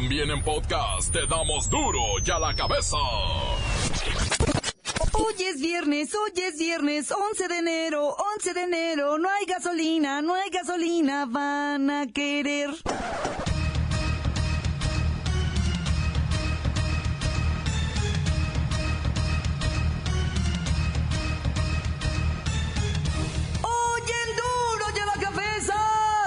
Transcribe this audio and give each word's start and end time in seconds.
También 0.00 0.30
en 0.30 0.40
podcast 0.44 1.12
te 1.12 1.26
damos 1.26 1.68
duro 1.68 1.98
y 2.24 2.30
a 2.30 2.38
la 2.38 2.54
cabeza. 2.54 2.96
Hoy 5.12 5.34
es 5.40 5.60
viernes, 5.60 6.14
hoy 6.14 6.40
es 6.40 6.56
viernes, 6.56 7.10
11 7.10 7.48
de 7.48 7.58
enero, 7.58 8.14
11 8.36 8.54
de 8.54 8.62
enero, 8.62 9.18
no 9.18 9.28
hay 9.28 9.44
gasolina, 9.44 10.22
no 10.22 10.36
hay 10.36 10.50
gasolina, 10.50 11.26
van 11.26 11.90
a 11.90 12.06
querer. 12.06 12.70
Oyen 23.62 24.28
duro 24.36 24.84
y 24.94 25.00
a 25.00 25.06
la 25.06 25.20
cabeza, 25.20 25.74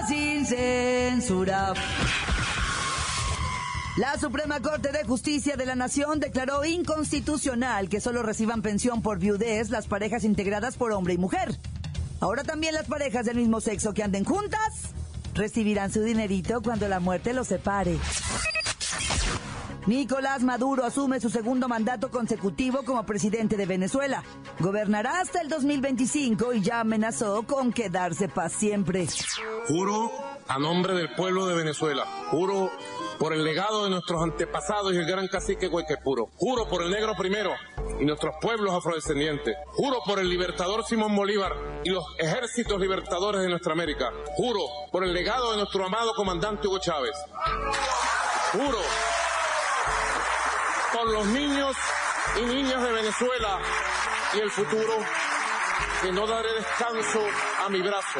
sin 0.09 0.45
censura. 0.45 1.73
La 4.01 4.17
Suprema 4.17 4.59
Corte 4.59 4.91
de 4.91 5.03
Justicia 5.03 5.55
de 5.55 5.67
la 5.67 5.75
Nación 5.75 6.19
declaró 6.19 6.65
inconstitucional 6.65 7.87
que 7.87 8.01
solo 8.01 8.23
reciban 8.23 8.63
pensión 8.63 9.03
por 9.03 9.19
viudez 9.19 9.69
las 9.69 9.85
parejas 9.85 10.23
integradas 10.23 10.75
por 10.75 10.91
hombre 10.91 11.13
y 11.13 11.19
mujer. 11.19 11.55
Ahora 12.19 12.43
también 12.43 12.73
las 12.73 12.87
parejas 12.87 13.27
del 13.27 13.37
mismo 13.37 13.61
sexo 13.61 13.93
que 13.93 14.01
anden 14.01 14.25
juntas 14.25 14.89
recibirán 15.35 15.93
su 15.93 16.01
dinerito 16.01 16.63
cuando 16.63 16.87
la 16.87 16.99
muerte 16.99 17.31
los 17.31 17.49
separe. 17.49 17.99
Nicolás 19.85 20.41
Maduro 20.41 20.83
asume 20.83 21.19
su 21.19 21.29
segundo 21.29 21.67
mandato 21.67 22.09
consecutivo 22.09 22.81
como 22.83 23.05
presidente 23.05 23.55
de 23.55 23.67
Venezuela. 23.67 24.23
Gobernará 24.59 25.19
hasta 25.19 25.41
el 25.41 25.47
2025 25.47 26.53
y 26.53 26.61
ya 26.61 26.79
amenazó 26.79 27.43
con 27.43 27.71
quedarse 27.71 28.27
para 28.27 28.49
siempre. 28.49 29.07
Juro 29.67 30.11
a 30.47 30.57
nombre 30.57 30.95
del 30.95 31.13
pueblo 31.13 31.45
de 31.45 31.53
Venezuela, 31.53 32.03
juro 32.31 32.71
por 33.21 33.33
el 33.33 33.43
legado 33.43 33.83
de 33.83 33.91
nuestros 33.91 34.19
antepasados 34.23 34.93
y 34.93 34.97
el 34.97 35.05
gran 35.05 35.27
cacique 35.27 35.67
Huequepuro, 35.67 36.31
juro 36.37 36.67
por 36.67 36.81
el 36.81 36.89
negro 36.89 37.13
primero 37.15 37.51
y 37.99 38.03
nuestros 38.03 38.33
pueblos 38.41 38.73
afrodescendientes, 38.73 39.55
juro 39.67 39.99
por 40.03 40.17
el 40.17 40.27
libertador 40.27 40.83
Simón 40.83 41.15
Bolívar 41.15 41.53
y 41.83 41.91
los 41.91 42.03
ejércitos 42.17 42.81
libertadores 42.81 43.43
de 43.43 43.49
nuestra 43.49 43.73
América, 43.73 44.11
juro 44.35 44.61
por 44.91 45.03
el 45.03 45.13
legado 45.13 45.51
de 45.51 45.57
nuestro 45.57 45.85
amado 45.85 46.15
comandante 46.15 46.67
Hugo 46.67 46.79
Chávez, 46.79 47.15
juro 48.53 48.79
por 50.91 51.11
los 51.11 51.27
niños 51.27 51.75
y 52.41 52.45
niñas 52.47 52.81
de 52.81 52.91
Venezuela 52.91 53.59
y 54.33 54.39
el 54.39 54.49
futuro, 54.49 54.93
que 56.01 56.11
no 56.11 56.25
daré 56.25 56.51
descanso 56.53 57.19
a 57.63 57.69
mi 57.69 57.83
brazo, 57.83 58.19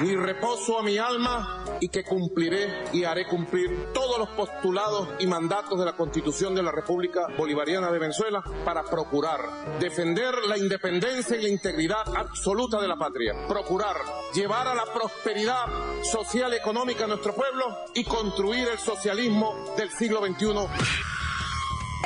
ni 0.00 0.14
reposo 0.14 0.78
a 0.78 0.82
mi 0.82 0.98
alma, 0.98 1.64
y 1.80 1.88
que 1.88 2.04
cumpliré 2.04 2.84
y 2.92 3.04
haré 3.04 3.26
cumplir 3.26 3.92
todos 3.92 4.18
los 4.18 4.28
postulados 4.30 5.08
y 5.18 5.26
mandatos 5.26 5.78
de 5.78 5.84
la 5.84 5.92
Constitución 5.92 6.54
de 6.54 6.62
la 6.62 6.72
República 6.72 7.26
Bolivariana 7.36 7.90
de 7.90 7.98
Venezuela 7.98 8.42
para 8.64 8.84
procurar 8.84 9.78
defender 9.78 10.34
la 10.46 10.58
independencia 10.58 11.36
y 11.36 11.42
la 11.42 11.48
integridad 11.48 12.16
absoluta 12.16 12.80
de 12.80 12.88
la 12.88 12.96
patria, 12.96 13.34
procurar 13.48 13.96
llevar 14.34 14.68
a 14.68 14.74
la 14.74 14.84
prosperidad 14.92 15.66
social 16.02 16.52
y 16.52 16.56
económica 16.56 17.04
a 17.04 17.08
nuestro 17.08 17.34
pueblo 17.34 17.64
y 17.94 18.04
construir 18.04 18.68
el 18.68 18.78
socialismo 18.78 19.74
del 19.76 19.90
siglo 19.90 20.20
XXI. 20.20 20.46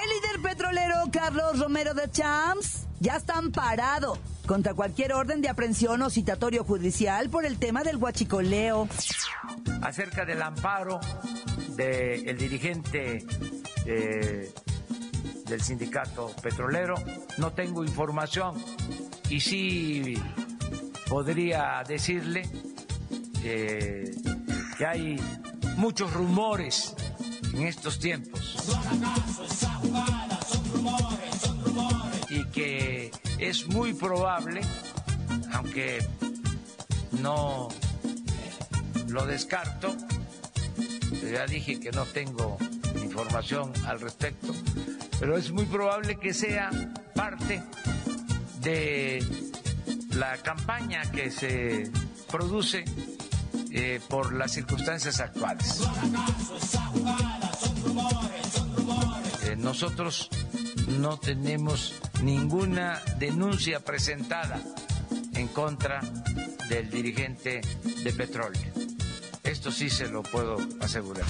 El 0.02 0.08
líder 0.08 0.42
petrolero 0.42 0.96
Carlos 1.12 1.58
Romero 1.58 1.94
de 1.94 2.10
Champs 2.10 2.86
ya 3.00 3.16
está 3.16 3.38
amparado 3.38 4.18
contra 4.46 4.74
cualquier 4.74 5.12
orden 5.12 5.40
de 5.40 5.48
aprehensión 5.48 6.02
o 6.02 6.10
citatorio 6.10 6.64
judicial 6.64 7.30
por 7.30 7.44
el 7.44 7.58
tema 7.58 7.82
del 7.82 7.96
huachicoleo. 7.96 8.88
Acerca 9.82 10.24
del 10.24 10.42
amparo 10.42 11.00
del 11.76 12.36
dirigente 12.36 13.24
eh, 13.86 14.52
del 15.46 15.60
sindicato 15.60 16.34
petrolero, 16.42 16.94
no 17.38 17.52
tengo 17.52 17.84
información 17.84 18.62
y 19.28 19.40
sí 19.40 20.14
podría 21.08 21.82
decirle 21.86 22.42
eh, 23.44 24.14
que 24.78 24.86
hay 24.86 25.16
muchos 25.76 26.12
rumores 26.12 26.94
en 27.54 27.66
estos 27.66 27.98
tiempos 27.98 28.68
es 33.48 33.66
muy 33.66 33.92
probable, 33.92 34.60
aunque 35.52 35.98
no 37.20 37.68
lo 39.08 39.26
descarto, 39.26 39.96
ya 41.30 41.46
dije 41.46 41.80
que 41.80 41.90
no 41.90 42.04
tengo 42.06 42.56
información 43.02 43.72
al 43.86 44.00
respecto, 44.00 44.54
pero 45.18 45.36
es 45.36 45.50
muy 45.50 45.64
probable 45.64 46.18
que 46.20 46.32
sea 46.32 46.70
parte 47.14 47.62
de 48.60 49.24
la 50.14 50.36
campaña 50.38 51.02
que 51.10 51.30
se 51.30 51.90
produce 52.30 52.84
eh, 53.72 54.00
por 54.08 54.32
las 54.34 54.52
circunstancias 54.52 55.18
actuales. 55.20 55.80
Eh, 59.44 59.56
nosotros 59.56 60.30
no 60.86 61.16
tenemos 61.18 61.94
ninguna 62.22 63.00
denuncia 63.18 63.80
presentada 63.80 64.60
en 65.34 65.48
contra 65.48 66.00
del 66.68 66.90
dirigente 66.90 67.60
de 68.04 68.12
petróleo. 68.12 68.72
Esto 69.42 69.70
sí 69.72 69.90
se 69.90 70.08
lo 70.08 70.22
puedo 70.22 70.56
asegurar. 70.80 71.24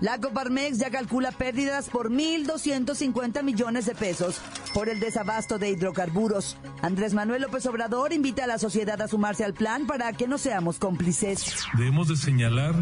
La 0.00 0.20
Coparmex 0.20 0.78
ya 0.78 0.90
calcula 0.90 1.32
pérdidas 1.32 1.88
por 1.88 2.10
1.250 2.10 3.42
millones 3.42 3.86
de 3.86 3.94
pesos 3.94 4.40
por 4.74 4.90
el 4.90 5.00
desabasto 5.00 5.58
de 5.58 5.70
hidrocarburos. 5.70 6.58
Andrés 6.82 7.14
Manuel 7.14 7.42
López 7.42 7.64
Obrador 7.64 8.12
invita 8.12 8.44
a 8.44 8.46
la 8.46 8.58
sociedad 8.58 9.00
a 9.00 9.08
sumarse 9.08 9.42
al 9.42 9.54
plan 9.54 9.86
para 9.86 10.12
que 10.12 10.28
no 10.28 10.36
seamos 10.36 10.78
cómplices. 10.78 11.64
Debemos 11.78 12.08
de 12.08 12.16
señalar 12.16 12.74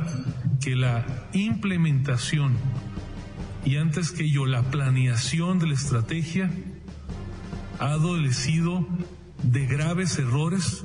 que 0.61 0.75
la 0.75 1.29
implementación 1.33 2.57
y 3.65 3.77
antes 3.77 4.11
que 4.11 4.25
ello 4.25 4.47
la 4.47 4.63
planeación 4.71 5.59
de 5.59 5.69
la 5.69 5.75
estrategia 5.75 6.51
ha 7.79 7.93
adolecido 7.93 8.87
de 9.43 9.67
graves 9.67 10.19
errores 10.19 10.83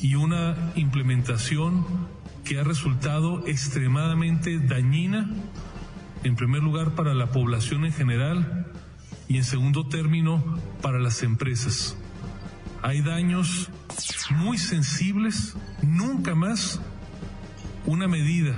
y 0.00 0.14
una 0.14 0.72
implementación 0.76 1.84
que 2.44 2.58
ha 2.58 2.64
resultado 2.64 3.46
extremadamente 3.46 4.58
dañina, 4.58 5.30
en 6.24 6.36
primer 6.36 6.62
lugar 6.62 6.94
para 6.94 7.14
la 7.14 7.30
población 7.30 7.84
en 7.84 7.92
general 7.92 8.66
y 9.28 9.36
en 9.36 9.44
segundo 9.44 9.86
término 9.86 10.58
para 10.82 10.98
las 10.98 11.22
empresas. 11.22 11.96
Hay 12.82 13.02
daños 13.02 13.70
muy 14.30 14.58
sensibles, 14.58 15.56
nunca 15.82 16.34
más 16.34 16.80
una 17.86 18.08
medida, 18.08 18.56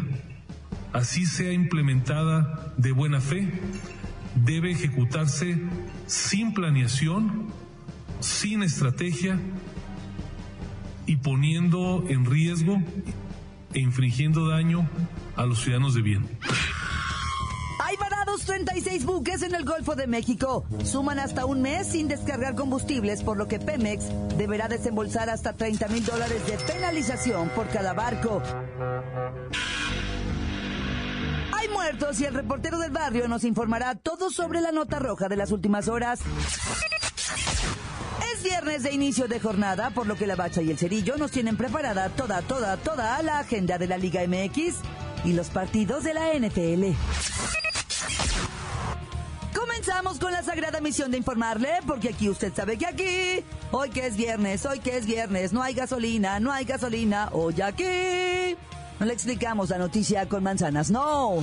así 0.93 1.27
sea 1.27 1.53
implementada 1.53 2.73
de 2.77 2.93
buena 2.93 3.21
fe, 3.21 3.49
debe 4.35 4.71
ejecutarse 4.71 5.61
sin 6.07 6.55
planeación, 6.55 7.47
sin 8.21 8.63
estrategia 8.63 9.39
y 11.07 11.17
poniendo 11.17 12.05
en 12.09 12.25
riesgo 12.25 12.81
e 13.75 13.81
infringiendo 13.81 14.49
daño 14.49 14.89
a 15.37 15.45
los 15.45 15.63
ciudadanos 15.63 15.95
de 15.95 16.03
bien. 16.03 16.29
Hay 17.81 17.97
varados 17.97 18.45
36 18.45 19.05
buques 19.05 19.43
en 19.43 19.55
el 19.55 19.65
Golfo 19.65 19.97
de 19.97 20.07
México. 20.07 20.65
Suman 20.85 21.19
hasta 21.19 21.47
un 21.47 21.63
mes 21.63 21.89
sin 21.89 22.09
descargar 22.09 22.55
combustibles, 22.55 23.23
por 23.23 23.37
lo 23.37 23.49
que 23.49 23.59
Pemex 23.59 24.05
deberá 24.39 24.69
desembolsar 24.69 25.29
hasta 25.29 25.55
30 25.55 25.89
mil 25.89 26.05
dólares 26.05 26.47
de 26.47 26.59
penalización 26.59 27.49
por 27.51 27.69
cada 27.69 27.93
barco. 27.93 28.43
Muertos 31.83 32.21
y 32.21 32.27
el 32.27 32.35
reportero 32.35 32.79
del 32.79 32.93
barrio 32.93 33.27
nos 33.27 33.43
informará 33.43 33.97
todo 33.97 34.31
sobre 34.31 34.61
la 34.61 34.71
nota 34.71 35.01
roja 35.01 35.29
de 35.29 35.35
las 35.35 35.51
últimas 35.51 35.89
horas. 35.89 36.21
Es 38.33 38.43
viernes 38.45 38.85
de 38.85 38.93
inicio 38.93 39.27
de 39.27 39.41
jornada, 39.41 39.91
por 39.91 40.07
lo 40.07 40.15
que 40.15 40.29
la 40.29 40.37
Bacha 40.37 40.63
y 40.63 40.71
el 40.71 40.79
Cerillo 40.79 41.17
nos 41.17 41.33
tienen 41.33 41.57
preparada 41.57 42.09
toda, 42.11 42.41
toda, 42.43 42.77
toda 42.77 43.21
la 43.25 43.41
agenda 43.41 43.79
de 43.79 43.89
la 43.89 43.99
Liga 43.99 44.21
MX 44.25 44.77
y 45.25 45.33
los 45.33 45.49
partidos 45.49 46.05
de 46.05 46.15
la 46.15 46.33
NFL. 46.35 46.97
Comenzamos 49.53 50.21
con 50.21 50.31
la 50.31 50.45
sagrada 50.45 50.81
misión 50.81 51.11
de 51.11 51.19
informarle, 51.19 51.81
porque 51.85 52.11
aquí 52.11 52.29
usted 52.29 52.55
sabe 52.55 52.79
que 52.79 52.87
aquí, 52.87 53.45
hoy 53.73 53.91
que 53.91 54.07
es 54.07 54.17
viernes, 54.17 54.65
hoy 54.67 54.79
que 54.79 54.99
es 54.99 55.05
viernes, 55.05 55.53
no 55.53 55.61
hay 55.61 55.75
gasolina, 55.75 56.39
no 56.39 56.53
hay 56.53 56.65
gasolina, 56.65 57.29
hoy 57.33 57.61
aquí. 57.61 58.57
No 59.01 59.07
le 59.07 59.15
explicamos 59.15 59.71
la 59.71 59.79
noticia 59.79 60.29
con 60.29 60.45
manzanas, 60.45 60.89
no. 60.89 61.43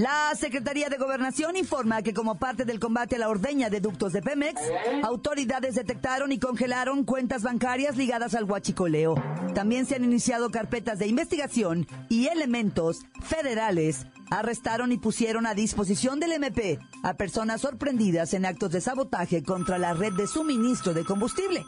La 0.00 0.34
Secretaría 0.34 0.88
de 0.88 0.96
Gobernación 0.96 1.56
informa 1.56 2.00
que 2.00 2.14
como 2.14 2.38
parte 2.38 2.64
del 2.64 2.80
combate 2.80 3.16
a 3.16 3.18
la 3.18 3.28
ordeña 3.28 3.68
de 3.68 3.82
ductos 3.82 4.14
de 4.14 4.22
Pemex, 4.22 4.58
autoridades 5.02 5.74
detectaron 5.74 6.32
y 6.32 6.38
congelaron 6.38 7.04
cuentas 7.04 7.42
bancarias 7.42 7.98
ligadas 7.98 8.34
al 8.34 8.44
huachicoleo. 8.44 9.22
También 9.54 9.84
se 9.84 9.96
han 9.96 10.04
iniciado 10.04 10.50
carpetas 10.50 10.98
de 10.98 11.06
investigación 11.06 11.86
y 12.08 12.28
elementos 12.28 13.02
federales 13.20 14.06
arrestaron 14.30 14.90
y 14.90 14.96
pusieron 14.96 15.44
a 15.44 15.52
disposición 15.52 16.18
del 16.18 16.32
MP 16.32 16.78
a 17.02 17.12
personas 17.18 17.60
sorprendidas 17.60 18.32
en 18.32 18.46
actos 18.46 18.72
de 18.72 18.80
sabotaje 18.80 19.42
contra 19.42 19.76
la 19.76 19.92
red 19.92 20.14
de 20.14 20.26
suministro 20.26 20.94
de 20.94 21.04
combustible. 21.04 21.66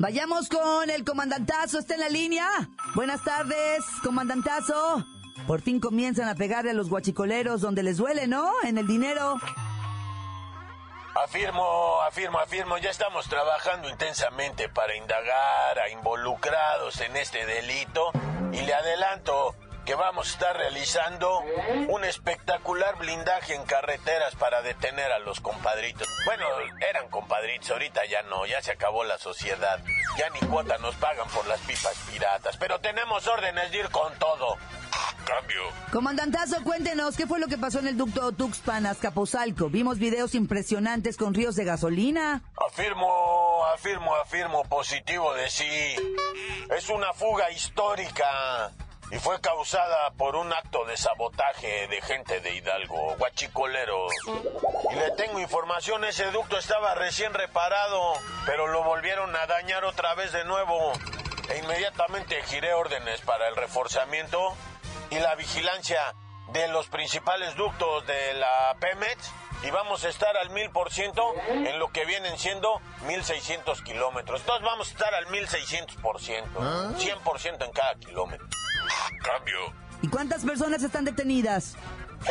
Vayamos 0.00 0.48
con 0.48 0.90
el 0.90 1.04
comandantazo, 1.04 1.78
está 1.78 1.94
en 1.94 2.00
la 2.00 2.08
línea. 2.08 2.48
Buenas 2.96 3.22
tardes, 3.22 3.84
comandantazo. 4.02 5.06
Por 5.46 5.62
fin 5.62 5.80
comienzan 5.80 6.28
a 6.28 6.34
pegarle 6.34 6.70
a 6.70 6.74
los 6.74 6.88
guachicoleros 6.88 7.60
donde 7.60 7.82
les 7.82 7.96
duele, 7.96 8.26
¿no? 8.26 8.50
En 8.62 8.78
el 8.78 8.86
dinero. 8.86 9.36
Afirmo, 11.14 12.00
afirmo, 12.02 12.38
afirmo, 12.38 12.78
ya 12.78 12.90
estamos 12.90 13.28
trabajando 13.28 13.88
intensamente 13.88 14.68
para 14.68 14.94
indagar 14.94 15.78
a 15.78 15.90
involucrados 15.90 17.00
en 17.00 17.16
este 17.16 17.44
delito 17.46 18.12
y 18.52 18.60
le 18.62 18.72
adelanto 18.72 19.54
que 19.84 19.94
vamos 19.96 20.28
a 20.28 20.32
estar 20.32 20.56
realizando 20.56 21.40
un 21.88 22.04
espectacular 22.04 22.96
blindaje 22.98 23.54
en 23.54 23.64
carreteras 23.64 24.36
para 24.36 24.62
detener 24.62 25.10
a 25.10 25.18
los 25.18 25.40
compadritos. 25.40 26.06
Bueno, 26.24 26.46
eran 26.88 27.08
compadritos, 27.08 27.70
ahorita 27.70 28.04
ya 28.06 28.22
no, 28.22 28.46
ya 28.46 28.62
se 28.62 28.72
acabó 28.72 29.02
la 29.04 29.18
sociedad. 29.18 29.80
Ya 30.16 30.28
ni 30.30 30.40
cuota 30.48 30.78
nos 30.78 30.94
pagan 30.96 31.28
por 31.30 31.46
las 31.46 31.60
pipas 31.60 31.96
piratas, 32.08 32.56
pero 32.56 32.78
tenemos 32.78 33.26
órdenes 33.26 33.72
de 33.72 33.78
ir 33.78 33.88
con 33.90 34.16
todo. 34.18 34.56
Cambio. 35.30 35.62
Comandantazo, 35.92 36.64
cuéntenos 36.64 37.16
qué 37.16 37.24
fue 37.24 37.38
lo 37.38 37.46
que 37.46 37.56
pasó 37.56 37.78
en 37.78 37.86
el 37.86 37.96
ducto 37.96 38.32
Tuxpan 38.32 38.84
Azcapotzalco. 38.84 39.70
Vimos 39.70 40.00
videos 40.00 40.34
impresionantes 40.34 41.16
con 41.16 41.34
ríos 41.34 41.54
de 41.54 41.64
gasolina. 41.64 42.42
Afirmo, 42.68 43.64
afirmo, 43.72 44.16
afirmo, 44.16 44.64
positivo 44.64 45.32
de 45.34 45.48
sí. 45.48 45.96
Es 46.76 46.88
una 46.88 47.12
fuga 47.12 47.48
histórica 47.52 48.72
y 49.12 49.18
fue 49.20 49.40
causada 49.40 50.10
por 50.16 50.34
un 50.34 50.52
acto 50.52 50.84
de 50.86 50.96
sabotaje 50.96 51.86
de 51.86 52.02
gente 52.02 52.40
de 52.40 52.56
Hidalgo, 52.56 53.14
guachicoleros. 53.16 54.12
Y 54.90 54.94
le 54.96 55.12
tengo 55.12 55.38
información, 55.38 56.04
ese 56.04 56.28
ducto 56.32 56.58
estaba 56.58 56.96
recién 56.96 57.34
reparado, 57.34 58.14
pero 58.46 58.66
lo 58.66 58.82
volvieron 58.82 59.34
a 59.36 59.46
dañar 59.46 59.84
otra 59.84 60.12
vez 60.16 60.32
de 60.32 60.44
nuevo. 60.44 60.92
E 61.48 61.58
inmediatamente 61.58 62.42
giré 62.42 62.74
órdenes 62.74 63.20
para 63.20 63.48
el 63.48 63.54
reforzamiento 63.54 64.56
y 65.10 65.18
la 65.18 65.34
vigilancia 65.34 66.14
de 66.52 66.68
los 66.68 66.88
principales 66.88 67.54
ductos 67.56 68.06
de 68.06 68.34
la 68.34 68.76
Pemex 68.80 69.30
y 69.62 69.70
vamos 69.70 70.04
a 70.04 70.08
estar 70.08 70.36
al 70.36 70.50
mil 70.50 70.70
por 70.70 70.92
ciento 70.92 71.22
en 71.48 71.78
lo 71.78 71.88
que 71.92 72.04
vienen 72.06 72.38
siendo 72.38 72.80
1600 73.06 73.82
kilómetros. 73.82 74.40
Entonces 74.40 74.64
vamos 74.64 74.88
a 74.88 74.90
estar 74.90 75.14
al 75.14 75.26
1600 75.26 75.96
por 75.96 76.20
ciento, 76.20 76.94
100 76.96 77.18
por 77.20 77.38
ciento 77.38 77.64
en 77.64 77.72
cada 77.72 77.94
kilómetro. 77.96 78.46
Cambio. 79.22 79.58
¿Y 80.02 80.08
cuántas 80.08 80.44
personas 80.44 80.82
están 80.82 81.04
detenidas? 81.04 81.76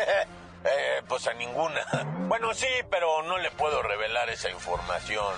eh, 0.63 1.01
pues 1.07 1.27
a 1.27 1.33
ninguna. 1.33 1.85
Bueno, 2.29 2.53
sí, 2.53 2.67
pero 2.91 3.23
no 3.23 3.39
le 3.39 3.49
puedo 3.49 3.81
revelar 3.81 4.29
esa 4.29 4.51
información 4.51 5.33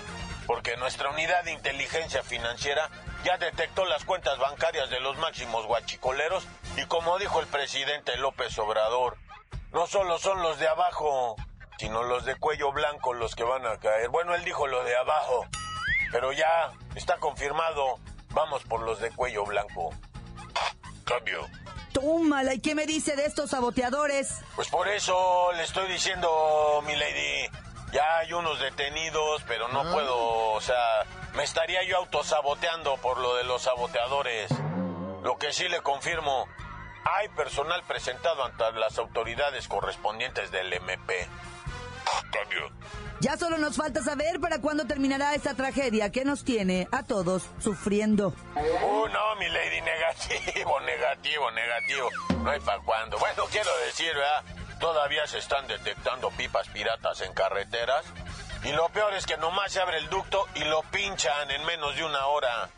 porque 0.46 0.76
nuestra 0.76 1.08
unidad 1.08 1.42
de 1.44 1.52
inteligencia 1.52 2.22
financiera 2.22 2.90
ya 3.24 3.38
detectó 3.38 3.86
las 3.86 4.04
cuentas 4.04 4.38
bancarias 4.38 4.90
de 4.90 5.00
los 5.00 5.16
máximos 5.16 5.66
guachicoleros 5.66 6.46
y 6.76 6.86
como 6.86 7.18
dijo 7.18 7.40
el 7.40 7.46
presidente 7.46 8.16
López 8.16 8.58
Obrador, 8.58 9.16
no 9.72 9.86
solo 9.86 10.18
son 10.18 10.42
los 10.42 10.58
de 10.58 10.68
abajo, 10.68 11.36
sino 11.78 12.02
los 12.02 12.24
de 12.24 12.36
cuello 12.36 12.72
blanco 12.72 13.12
los 13.14 13.34
que 13.34 13.44
van 13.44 13.66
a 13.66 13.78
caer. 13.78 14.08
Bueno, 14.08 14.34
él 14.34 14.44
dijo 14.44 14.66
lo 14.66 14.84
de 14.84 14.96
abajo, 14.96 15.46
pero 16.10 16.32
ya 16.32 16.72
está 16.94 17.18
confirmado. 17.18 17.98
Vamos 18.30 18.62
por 18.64 18.80
los 18.82 19.00
de 19.00 19.10
cuello 19.10 19.44
blanco. 19.44 19.90
Cambio. 21.04 21.48
Tómala, 21.92 22.54
¿y 22.54 22.60
qué 22.60 22.74
me 22.74 22.86
dice 22.86 23.16
de 23.16 23.26
estos 23.26 23.50
saboteadores? 23.50 24.40
Pues 24.56 24.68
por 24.68 24.88
eso 24.88 25.52
le 25.52 25.64
estoy 25.64 25.88
diciendo, 25.88 26.82
mi 26.86 26.96
lady. 26.96 27.48
Ya 27.92 28.18
hay 28.18 28.32
unos 28.32 28.58
detenidos, 28.58 29.42
pero 29.46 29.68
no 29.68 29.82
puedo, 29.92 30.52
o 30.52 30.60
sea, 30.62 31.04
me 31.34 31.44
estaría 31.44 31.82
yo 31.84 31.98
autosaboteando 31.98 32.96
por 32.96 33.18
lo 33.18 33.34
de 33.34 33.44
los 33.44 33.62
saboteadores. 33.62 34.50
Lo 35.22 35.36
que 35.36 35.52
sí 35.52 35.68
le 35.68 35.82
confirmo, 35.82 36.48
hay 37.04 37.28
personal 37.30 37.82
presentado 37.84 38.44
ante 38.44 38.72
las 38.72 38.98
autoridades 38.98 39.68
correspondientes 39.68 40.50
del 40.50 40.72
MP. 40.72 41.28
Cambio. 42.30 42.70
Ya 43.20 43.36
solo 43.36 43.56
nos 43.58 43.76
falta 43.76 44.02
saber 44.02 44.40
para 44.40 44.60
cuándo 44.60 44.84
terminará 44.84 45.34
esta 45.34 45.54
tragedia 45.54 46.10
que 46.10 46.24
nos 46.24 46.44
tiene 46.44 46.88
a 46.90 47.04
todos 47.04 47.44
sufriendo. 47.60 48.34
Uh, 48.56 49.08
no, 49.08 49.36
mi 49.38 49.48
lady, 49.48 49.80
negativo, 49.80 50.80
negativo, 50.86 51.50
negativo. 51.52 52.08
No 52.42 52.50
hay 52.50 52.60
para 52.60 52.82
cuándo. 52.82 53.18
Bueno, 53.18 53.44
quiero 53.50 53.70
decir, 53.86 54.12
¿verdad? 54.14 54.44
Todavía 54.80 55.26
se 55.26 55.38
están 55.38 55.66
detectando 55.68 56.30
pipas 56.30 56.68
piratas 56.68 57.20
en 57.20 57.32
carreteras. 57.32 58.04
Y 58.64 58.72
lo 58.72 58.88
peor 58.88 59.14
es 59.14 59.26
que 59.26 59.36
nomás 59.36 59.72
se 59.72 59.80
abre 59.80 59.98
el 59.98 60.08
ducto 60.08 60.44
y 60.54 60.64
lo 60.64 60.82
pinchan 60.82 61.50
en 61.50 61.64
menos 61.64 61.94
de 61.96 62.04
una 62.04 62.26
hora. 62.26 62.70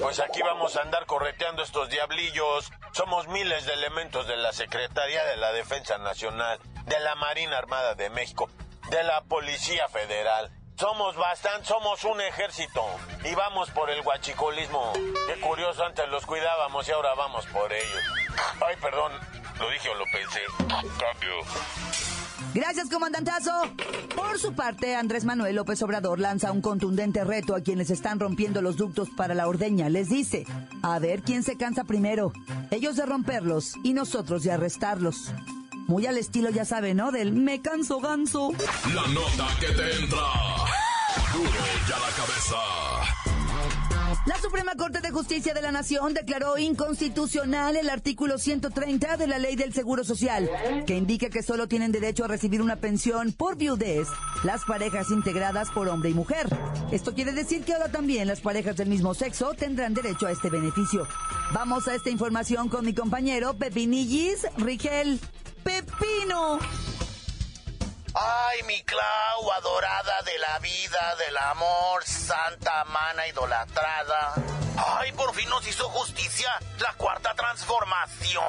Pues 0.00 0.18
aquí 0.20 0.42
vamos 0.42 0.76
a 0.76 0.82
andar 0.82 1.06
correteando 1.06 1.62
estos 1.62 1.88
diablillos. 1.88 2.70
Somos 2.92 3.28
miles 3.28 3.64
de 3.66 3.74
elementos 3.74 4.26
de 4.26 4.36
la 4.36 4.52
Secretaría 4.52 5.24
de 5.24 5.36
la 5.36 5.52
Defensa 5.52 5.98
Nacional, 5.98 6.58
de 6.86 6.98
la 7.00 7.14
Marina 7.14 7.58
Armada 7.58 7.94
de 7.94 8.10
México, 8.10 8.48
de 8.90 9.02
la 9.04 9.22
Policía 9.22 9.88
Federal. 9.88 10.50
Somos 10.76 11.16
bastante, 11.16 11.66
somos 11.66 12.04
un 12.04 12.20
ejército 12.20 12.84
y 13.24 13.34
vamos 13.34 13.70
por 13.70 13.90
el 13.90 14.02
guachicolismo. 14.02 14.92
Qué 15.26 15.40
curioso, 15.40 15.84
antes 15.84 16.08
los 16.08 16.24
cuidábamos 16.24 16.88
y 16.88 16.92
ahora 16.92 17.14
vamos 17.14 17.46
por 17.46 17.72
ellos. 17.72 18.02
Ay, 18.64 18.76
perdón, 18.76 19.12
lo 19.58 19.70
dije 19.70 19.88
o 19.88 19.94
lo 19.94 20.04
pensé. 20.12 20.42
Cambio. 20.98 22.17
Gracias, 22.54 22.88
comandantazo. 22.88 23.52
Por 24.16 24.38
su 24.38 24.52
parte, 24.54 24.96
Andrés 24.96 25.24
Manuel 25.24 25.56
López 25.56 25.82
Obrador 25.82 26.18
lanza 26.18 26.52
un 26.52 26.60
contundente 26.60 27.24
reto 27.24 27.54
a 27.54 27.60
quienes 27.60 27.90
están 27.90 28.18
rompiendo 28.18 28.62
los 28.62 28.76
ductos 28.76 29.10
para 29.10 29.34
la 29.34 29.48
ordeña. 29.48 29.88
Les 29.88 30.08
dice, 30.08 30.46
a 30.82 30.98
ver 30.98 31.22
quién 31.22 31.42
se 31.42 31.56
cansa 31.56 31.84
primero. 31.84 32.32
Ellos 32.70 32.96
de 32.96 33.06
romperlos 33.06 33.74
y 33.84 33.92
nosotros 33.92 34.42
de 34.42 34.52
arrestarlos. 34.52 35.32
Muy 35.86 36.06
al 36.06 36.18
estilo, 36.18 36.50
ya 36.50 36.64
sabe, 36.64 36.94
¿no? 36.94 37.12
Del 37.12 37.32
me 37.32 37.62
canso 37.62 38.00
ganso. 38.00 38.52
La 38.94 39.06
nota 39.08 39.48
que 39.60 39.68
te 39.68 39.96
entra. 39.96 40.18
Duro 41.32 41.50
ya 41.88 41.98
la 41.98 42.10
cabeza. 42.16 43.17
La 44.28 44.36
Suprema 44.36 44.74
Corte 44.74 45.00
de 45.00 45.10
Justicia 45.10 45.54
de 45.54 45.62
la 45.62 45.72
Nación 45.72 46.12
declaró 46.12 46.58
inconstitucional 46.58 47.76
el 47.76 47.88
artículo 47.88 48.36
130 48.36 49.16
de 49.16 49.26
la 49.26 49.38
Ley 49.38 49.56
del 49.56 49.72
Seguro 49.72 50.04
Social, 50.04 50.50
que 50.86 50.98
indica 50.98 51.30
que 51.30 51.42
solo 51.42 51.66
tienen 51.66 51.92
derecho 51.92 52.26
a 52.26 52.28
recibir 52.28 52.60
una 52.60 52.76
pensión 52.76 53.32
por 53.32 53.56
viudez 53.56 54.06
las 54.44 54.66
parejas 54.66 55.10
integradas 55.10 55.70
por 55.70 55.88
hombre 55.88 56.10
y 56.10 56.14
mujer. 56.14 56.46
Esto 56.92 57.14
quiere 57.14 57.32
decir 57.32 57.64
que 57.64 57.72
ahora 57.72 57.90
también 57.90 58.28
las 58.28 58.42
parejas 58.42 58.76
del 58.76 58.90
mismo 58.90 59.14
sexo 59.14 59.54
tendrán 59.54 59.94
derecho 59.94 60.26
a 60.26 60.32
este 60.32 60.50
beneficio. 60.50 61.08
Vamos 61.54 61.88
a 61.88 61.94
esta 61.94 62.10
información 62.10 62.68
con 62.68 62.84
mi 62.84 62.92
compañero 62.92 63.54
Pepinillis 63.54 64.46
Rigel. 64.58 65.20
Pepino. 65.64 66.58
Ay, 68.20 68.64
mi 68.64 68.82
Clau, 68.82 69.52
adorada 69.52 70.22
de 70.22 70.36
la 70.38 70.58
vida, 70.58 71.14
del 71.16 71.36
amor, 71.36 72.04
santa, 72.04 72.84
mana, 72.86 73.28
idolatrada. 73.28 74.34
Ay, 74.76 75.12
por 75.12 75.32
fin 75.34 75.48
nos 75.48 75.64
hizo 75.68 75.88
justicia 75.90 76.50
la 76.80 76.92
cuarta 76.94 77.34
transformación. 77.34 78.42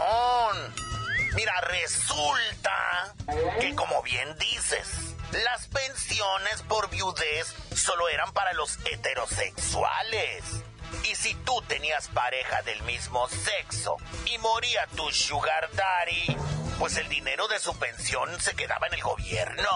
Mira, 1.36 1.54
resulta 1.62 3.14
que 3.60 3.76
como 3.76 4.02
bien 4.02 4.36
dices, 4.40 5.16
las 5.32 5.68
pensiones 5.68 6.64
por 6.64 6.90
viudez 6.90 7.54
solo 7.76 8.10
eran 8.10 8.32
para 8.34 8.54
los 8.54 8.80
heterosexuales. 8.86 10.64
Y 11.04 11.14
si 11.14 11.36
tú 11.36 11.62
tenías 11.68 12.08
pareja 12.08 12.64
del 12.64 12.82
mismo 12.84 13.30
sexo 13.30 13.98
y 14.26 14.40
moría 14.40 14.88
tu 14.96 15.12
sugar 15.12 15.70
daddy, 15.74 16.36
pues 16.80 16.96
el 16.96 17.10
dinero 17.10 17.50
de 17.50 17.60
su 17.60 17.78
pensión 17.78 18.30
se 18.40 18.56
quedaba 18.56 18.88
en 18.88 18.94
el 18.94 19.02
gobierno. 19.02 19.70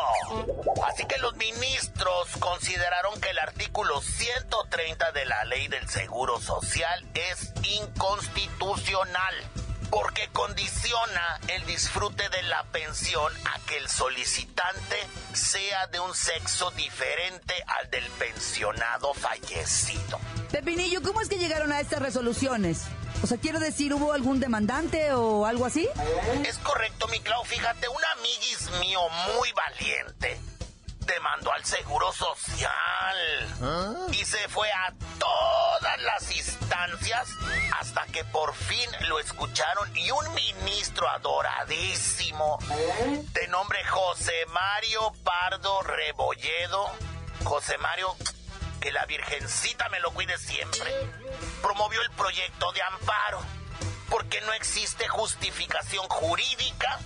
Así 0.88 1.06
que 1.06 1.18
los 1.18 1.36
ministros 1.36 2.30
consideraron 2.40 3.20
que 3.20 3.30
el 3.30 3.40
artículo 3.40 4.00
130 4.02 5.12
de 5.12 5.26
la 5.26 5.44
ley 5.44 5.68
del 5.68 5.88
Seguro 5.90 6.40
Social 6.40 7.06
es 7.14 7.52
inconstitucional 7.64 9.36
porque 9.90 10.30
condiciona 10.32 11.40
el 11.50 11.66
disfrute 11.66 12.30
de 12.30 12.42
la 12.44 12.64
pensión 12.72 13.32
a 13.46 13.60
que 13.68 13.78
el 13.78 13.90
solicitante 13.90 14.96
sea 15.34 15.88
de 15.88 16.00
un 16.00 16.16
sexo 16.16 16.72
diferente 16.72 17.54
al 17.68 17.90
del 17.92 18.10
pensionado 18.12 19.14
fallecido. 19.14 20.20
Pepinillo, 20.52 21.02
¿cómo 21.04 21.22
es 21.22 21.28
que 21.28 21.38
llegaron 21.38 21.72
a 21.74 21.82
estas 21.82 22.02
resoluciones? 22.02 22.86
O 23.24 23.28
sea, 23.28 23.38
quiero 23.38 23.60
decir, 23.60 23.94
¿hubo 23.94 24.12
algún 24.12 24.42
demandante 24.42 25.14
o 25.14 25.46
algo 25.46 25.66
así? 25.66 25.88
Es 26.46 26.58
correcto, 26.58 27.08
mi 27.08 27.22
Clau. 27.22 27.46
Fíjate, 27.46 27.88
un 27.88 28.02
amiguis 28.18 28.70
mío 28.82 29.00
muy 29.38 29.50
valiente 29.54 30.40
demandó 31.06 31.52
al 31.52 31.64
Seguro 31.66 32.12
Social 32.12 33.16
y 34.12 34.26
se 34.26 34.48
fue 34.50 34.70
a 34.72 34.94
todas 35.20 36.02
las 36.02 36.36
instancias 36.36 37.30
hasta 37.80 38.06
que 38.08 38.24
por 38.26 38.54
fin 38.54 38.90
lo 39.08 39.20
escucharon 39.20 39.96
y 39.96 40.12
un 40.12 40.34
ministro 40.34 41.10
adoradísimo 41.10 42.58
de 43.34 43.48
nombre 43.50 43.84
José 43.86 44.46
Mario 44.52 45.14
Pardo 45.24 45.82
Rebolledo, 45.82 46.90
José 47.44 47.78
Mario, 47.78 48.16
que 48.84 48.92
la 48.92 49.06
Virgencita 49.06 49.88
me 49.88 50.02
lo 50.02 50.12
cuide 50.12 50.38
siempre, 50.38 50.92
promovió 51.62 52.02
el 52.02 52.12
proyecto 52.12 52.70
de 52.74 52.82
amparo 52.82 53.40
porque 54.10 54.42
no 54.42 54.52
existe 54.52 55.08
justificación 55.08 56.06
jurídica 56.10 57.00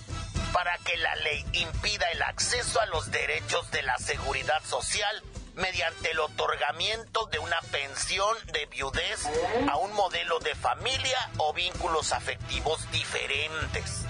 para 0.52 0.76
que 0.78 0.96
la 0.96 1.14
ley 1.14 1.46
impida 1.52 2.10
el 2.10 2.22
acceso 2.22 2.80
a 2.80 2.86
los 2.86 3.12
derechos 3.12 3.70
de 3.70 3.82
la 3.82 3.96
seguridad 3.96 4.60
social 4.64 5.22
mediante 5.54 6.10
el 6.10 6.18
otorgamiento 6.18 7.26
de 7.26 7.38
una 7.38 7.60
pensión 7.70 8.36
de 8.52 8.66
viudez 8.66 9.28
a 9.70 9.76
un 9.76 9.92
modelo 9.92 10.40
de 10.40 10.56
familia 10.56 11.30
o 11.36 11.52
vínculos 11.52 12.12
afectivos 12.12 12.90
diferentes. 12.90 14.07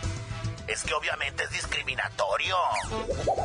Es 0.69 0.83
que 0.85 0.93
obviamente 0.93 1.45
es 1.45 1.51
discriminatorio. 1.51 2.55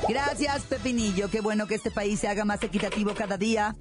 Gracias, 0.09 0.63
Pepinillo. 0.63 1.29
Qué 1.29 1.41
bueno 1.41 1.67
que 1.67 1.75
este 1.75 1.89
país 1.89 2.19
se 2.19 2.27
haga 2.27 2.43
más 2.43 2.61
equitativo 2.63 3.13
cada 3.13 3.37
día. 3.37 3.75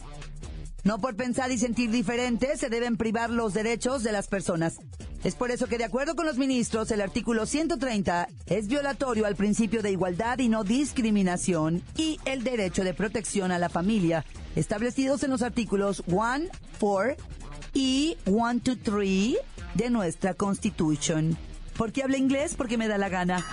No 0.85 0.99
por 0.99 1.17
pensar 1.17 1.51
y 1.51 1.59
sentir 1.59 1.91
diferente 1.91 2.57
se 2.57 2.69
deben 2.69 2.97
privar 2.97 3.31
los 3.31 3.55
derechos 3.55 4.03
de 4.03 4.13
las 4.13 4.29
personas. 4.29 4.79
Es 5.25 5.37
por 5.37 5.53
eso 5.53 5.69
que, 5.69 5.79
de 5.79 5.85
acuerdo 5.85 6.17
con 6.17 6.27
los 6.27 6.39
ministros, 6.39 6.91
el 6.91 7.01
artículo 7.01 7.47
130 7.47 8.29
es 8.47 8.67
violatorio 8.67 9.27
al 9.27 9.37
principio 9.37 9.83
de 9.83 9.93
igualdad 9.93 10.41
y 10.41 10.49
no 10.49 10.65
discriminación 10.65 11.83
y 11.97 12.19
el 12.25 12.43
derecho 12.43 12.83
de 12.83 12.95
protección 12.95 13.53
a 13.53 13.61
la 13.61 13.69
familia, 13.69 14.25
establecidos 14.57 15.23
en 15.23 15.31
los 15.31 15.43
artículos 15.43 16.03
1, 16.07 16.47
4 16.81 17.17
y 17.75 18.17
1, 18.27 18.61
2, 18.65 18.79
3 18.83 19.37
de 19.75 19.91
nuestra 19.91 20.35
Constitution. 20.35 21.37
¿Por 21.77 21.93
qué 21.93 22.03
habla 22.03 22.17
inglés? 22.17 22.55
Porque 22.57 22.77
me 22.77 22.89
da 22.89 22.99
la 22.99 23.09
gana. 23.09 23.45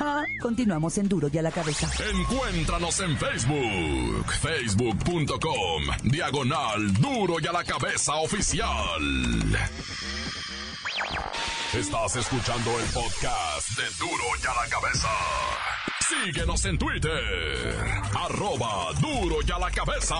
Continuamos 0.42 0.98
en 0.98 1.10
Duro 1.10 1.30
y 1.32 1.38
a 1.38 1.42
la 1.42 1.52
cabeza. 1.52 1.90
Encuéntranos 2.12 3.00
en 3.00 3.18
Facebook, 3.18 4.32
facebook.com, 4.42 5.84
diagonal 6.04 6.94
Duro 6.94 7.36
y 7.42 7.48
a 7.48 7.52
la 7.52 7.64
cabeza 7.64 8.16
oficial. 8.16 9.02
Estás 11.74 12.16
escuchando 12.16 12.80
el 12.80 12.86
podcast 12.88 13.70
de 13.78 13.84
Duro 14.00 14.24
y 14.42 14.48
a 14.48 14.64
la 14.64 14.70
cabeza. 14.70 15.10
Síguenos 16.26 16.66
en 16.66 16.78
Twitter, 16.78 17.78
arroba 18.16 18.92
Duro 19.00 19.38
y 19.46 19.52
a 19.52 19.60
la 19.60 19.70
cabeza. 19.70 20.16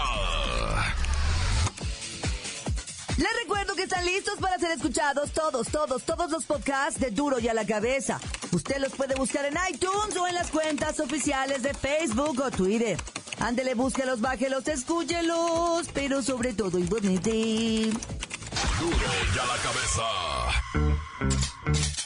Les 3.20 3.28
recuerdo 3.44 3.76
que 3.76 3.84
están 3.84 4.06
listos 4.06 4.40
para 4.40 4.58
ser 4.58 4.72
escuchados 4.72 5.32
todos, 5.32 5.68
todos, 5.68 6.04
todos 6.04 6.32
los 6.32 6.46
podcasts 6.46 7.02
de 7.02 7.12
Duro 7.12 7.38
y 7.40 7.50
a 7.50 7.54
la 7.54 7.66
cabeza. 7.66 8.18
Usted 8.54 8.78
los 8.78 8.94
puede 8.94 9.16
buscar 9.16 9.44
en 9.44 9.58
iTunes 9.70 10.16
o 10.16 10.26
en 10.26 10.36
las 10.36 10.50
cuentas 10.50 11.02
oficiales 11.02 11.62
de 11.62 11.74
Facebook 11.74 12.40
o 12.40 12.50
Twitter. 12.50 12.98
Ándele, 13.42 13.74
búsquelos, 13.74 14.22
bájelos, 14.22 14.66
escúchelos, 14.70 15.90
pero 15.94 16.22
sobre 16.22 16.54
todo 16.54 16.80
y 16.80 16.84
bonito. 16.84 17.30
Duro 17.30 18.96
y 19.36 19.38
a 19.38 19.46
la 19.46 19.58
cabeza. 19.64 20.04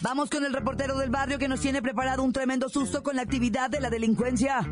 Vamos 0.01 0.31
con 0.31 0.43
el 0.43 0.51
reportero 0.51 0.97
del 0.97 1.11
barrio 1.11 1.37
que 1.37 1.47
nos 1.47 1.59
tiene 1.59 1.83
preparado 1.83 2.23
un 2.23 2.33
tremendo 2.33 2.69
susto 2.69 3.03
con 3.03 3.15
la 3.15 3.21
actividad 3.21 3.69
de 3.69 3.81
la 3.81 3.91
delincuencia. 3.91 4.67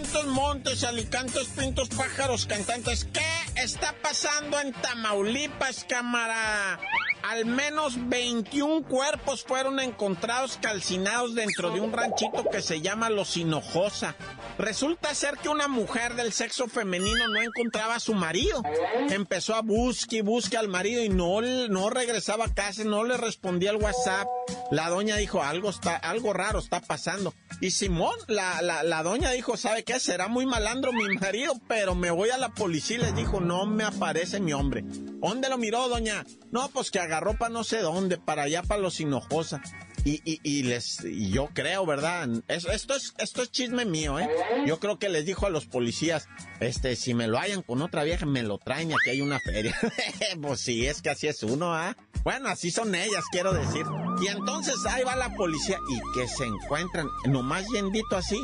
Montes, 0.00 0.24
montes, 0.24 0.84
alicantes, 0.84 1.48
pintos, 1.48 1.90
pájaros, 1.90 2.46
cantantes. 2.46 3.06
¿Qué 3.12 3.20
está 3.62 3.94
pasando 4.02 4.58
en 4.58 4.72
Tamaulipas, 4.72 5.84
cámara? 5.86 6.80
Al 7.22 7.44
menos 7.46 8.08
21 8.08 8.82
cuerpos 8.86 9.44
fueron 9.44 9.80
encontrados 9.80 10.58
calcinados 10.60 11.34
dentro 11.34 11.70
de 11.70 11.80
un 11.80 11.92
ranchito 11.92 12.44
que 12.50 12.62
se 12.62 12.80
llama 12.80 13.10
Los 13.10 13.36
Hinojosa. 13.36 14.14
Resulta 14.58 15.14
ser 15.14 15.36
que 15.38 15.48
una 15.48 15.68
mujer 15.68 16.14
del 16.14 16.32
sexo 16.32 16.66
femenino 16.66 17.28
no 17.28 17.40
encontraba 17.40 17.96
a 17.96 18.00
su 18.00 18.14
marido. 18.14 18.62
Empezó 19.10 19.54
a 19.54 19.62
buscar 19.62 20.18
y 20.18 20.20
buscar 20.22 20.60
al 20.60 20.68
marido 20.68 21.02
y 21.02 21.08
no, 21.08 21.40
no 21.40 21.90
regresaba 21.90 22.46
a 22.46 22.54
casa, 22.54 22.84
no 22.84 23.04
le 23.04 23.16
respondía 23.16 23.70
al 23.70 23.76
WhatsApp. 23.76 24.26
La 24.70 24.88
doña 24.88 25.16
dijo, 25.16 25.42
algo, 25.42 25.70
está, 25.70 25.96
algo 25.96 26.32
raro 26.32 26.58
está 26.58 26.80
pasando. 26.80 27.34
Y 27.60 27.72
Simón, 27.72 28.14
la, 28.28 28.62
la, 28.62 28.82
la 28.82 29.02
doña 29.02 29.30
dijo, 29.30 29.56
¿sabe 29.56 29.84
qué? 29.84 30.00
Será 30.00 30.28
muy 30.28 30.46
malandro 30.46 30.92
mi 30.92 31.08
marido, 31.16 31.54
pero 31.68 31.94
me 31.94 32.10
voy 32.10 32.30
a 32.30 32.38
la 32.38 32.50
policía 32.50 32.96
y 32.96 33.00
les 33.00 33.14
dijo, 33.14 33.40
no 33.40 33.66
me 33.66 33.84
aparece 33.84 34.40
mi 34.40 34.52
hombre. 34.52 34.84
¿Dónde 34.84 35.48
lo 35.48 35.58
miró, 35.58 35.88
doña? 35.88 36.24
No, 36.50 36.68
pues 36.70 36.90
que 36.90 36.98
agarró 37.10 37.34
para 37.34 37.50
no 37.50 37.64
sé 37.64 37.80
dónde, 37.80 38.18
para 38.18 38.42
allá, 38.42 38.62
para 38.62 38.80
los 38.80 39.00
Hinojosa. 39.00 39.60
Y, 40.04 40.22
y, 40.24 40.40
y, 40.42 40.62
les, 40.62 41.02
yo 41.02 41.50
creo, 41.52 41.84
¿verdad? 41.84 42.26
esto, 42.48 42.94
es, 42.94 43.12
esto 43.18 43.42
es 43.42 43.50
chisme 43.50 43.84
mío, 43.84 44.18
¿eh? 44.18 44.30
Yo 44.66 44.80
creo 44.80 44.98
que 44.98 45.10
les 45.10 45.26
dijo 45.26 45.44
a 45.44 45.50
los 45.50 45.66
policías, 45.66 46.26
este, 46.60 46.96
si 46.96 47.12
me 47.12 47.26
lo 47.26 47.38
hayan 47.38 47.60
con 47.60 47.82
otra 47.82 48.02
vieja, 48.02 48.24
me 48.24 48.42
lo 48.42 48.56
traen, 48.56 48.92
aquí 48.92 49.10
hay 49.10 49.20
una 49.20 49.38
feria. 49.40 49.76
pues 50.40 50.60
sí, 50.60 50.86
es 50.86 51.02
que 51.02 51.10
así 51.10 51.26
es 51.26 51.42
uno, 51.42 51.74
¿ah? 51.74 51.96
Bueno, 52.24 52.48
así 52.48 52.70
son 52.70 52.94
ellas, 52.94 53.24
quiero 53.30 53.52
decir. 53.52 53.84
Y 54.22 54.28
entonces 54.28 54.76
ahí 54.88 55.02
va 55.04 55.16
la 55.16 55.34
policía 55.34 55.78
y 55.90 56.18
que 56.18 56.26
se 56.28 56.44
encuentran, 56.44 57.06
nomás 57.26 57.66
yendito 57.68 58.16
así, 58.16 58.40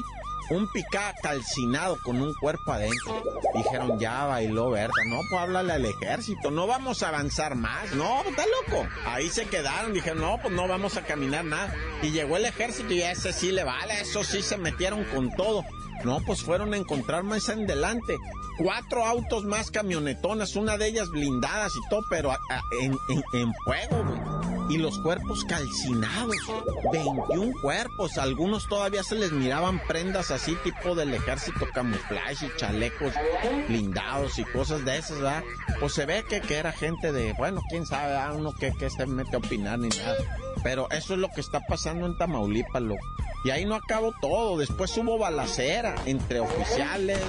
un 0.50 0.70
picá 0.70 1.14
calcinado 1.22 1.98
con 2.02 2.20
un 2.20 2.34
cuerpo 2.34 2.72
adentro. 2.72 3.22
Dijeron, 3.54 3.98
ya 3.98 4.24
bailó 4.24 4.70
Berta. 4.70 4.94
No, 5.08 5.20
pues 5.28 5.40
háblale 5.40 5.72
al 5.72 5.84
ejército, 5.84 6.50
no 6.50 6.66
vamos 6.66 7.02
a 7.02 7.08
avanzar 7.08 7.54
más. 7.54 7.92
No, 7.92 8.22
está 8.22 8.44
loco. 8.46 8.86
Ahí 9.06 9.28
se 9.28 9.46
quedaron, 9.46 9.92
dijeron, 9.92 10.20
no, 10.20 10.38
pues 10.40 10.52
no 10.52 10.68
vamos 10.68 10.96
a 10.96 11.02
caminar 11.02 11.44
nada. 11.44 11.74
Y 12.02 12.10
llegó 12.10 12.36
el 12.36 12.44
ejército 12.44 12.92
y 12.92 13.02
ese 13.02 13.32
sí 13.32 13.52
le 13.52 13.64
vale, 13.64 14.00
eso 14.00 14.24
sí 14.24 14.42
se 14.42 14.56
metieron 14.56 15.04
con 15.04 15.30
todo. 15.34 15.64
No, 16.04 16.20
pues 16.20 16.42
fueron 16.42 16.74
a 16.74 16.76
encontrar 16.76 17.22
más 17.24 17.48
en 17.48 17.66
delante. 17.66 18.16
Cuatro 18.58 19.04
autos 19.04 19.44
más 19.44 19.70
camionetonas, 19.70 20.56
una 20.56 20.78
de 20.78 20.88
ellas 20.88 21.10
blindadas 21.10 21.72
y 21.74 21.88
todo, 21.90 22.02
pero 22.08 22.32
en, 22.80 22.96
en, 23.32 23.54
fuego, 23.64 24.04
güey. 24.04 24.55
Y 24.68 24.78
los 24.78 24.98
cuerpos 24.98 25.44
calcinados. 25.44 26.36
21 26.92 27.52
cuerpos. 27.62 28.18
Algunos 28.18 28.66
todavía 28.68 29.02
se 29.02 29.14
les 29.14 29.32
miraban 29.32 29.80
prendas 29.86 30.30
así, 30.30 30.56
tipo 30.64 30.94
del 30.94 31.14
ejército, 31.14 31.66
camuflaje 31.72 32.46
y 32.46 32.56
chalecos 32.56 33.12
blindados 33.68 34.38
y 34.38 34.44
cosas 34.44 34.84
de 34.84 34.98
esas, 34.98 35.20
¿verdad? 35.20 35.44
Pues 35.78 35.92
se 35.92 36.06
ve 36.06 36.24
que, 36.28 36.40
que 36.40 36.56
era 36.56 36.72
gente 36.72 37.12
de, 37.12 37.32
bueno, 37.34 37.62
quién 37.68 37.86
sabe, 37.86 38.08
¿verdad? 38.08 38.34
uno 38.34 38.52
que, 38.52 38.72
que 38.74 38.90
se 38.90 39.06
mete 39.06 39.36
a 39.36 39.38
opinar 39.38 39.78
ni 39.78 39.88
nada. 39.88 40.16
Pero 40.62 40.90
eso 40.90 41.14
es 41.14 41.20
lo 41.20 41.28
que 41.28 41.40
está 41.40 41.60
pasando 41.60 42.06
en 42.06 42.16
Tamaulipas, 42.16 42.82
loco. 42.82 43.06
Y 43.44 43.50
ahí 43.50 43.64
no 43.64 43.76
acabó 43.76 44.12
todo. 44.20 44.58
Después 44.58 44.96
hubo 44.98 45.18
balacera 45.18 45.94
entre 46.06 46.40
oficiales. 46.40 47.20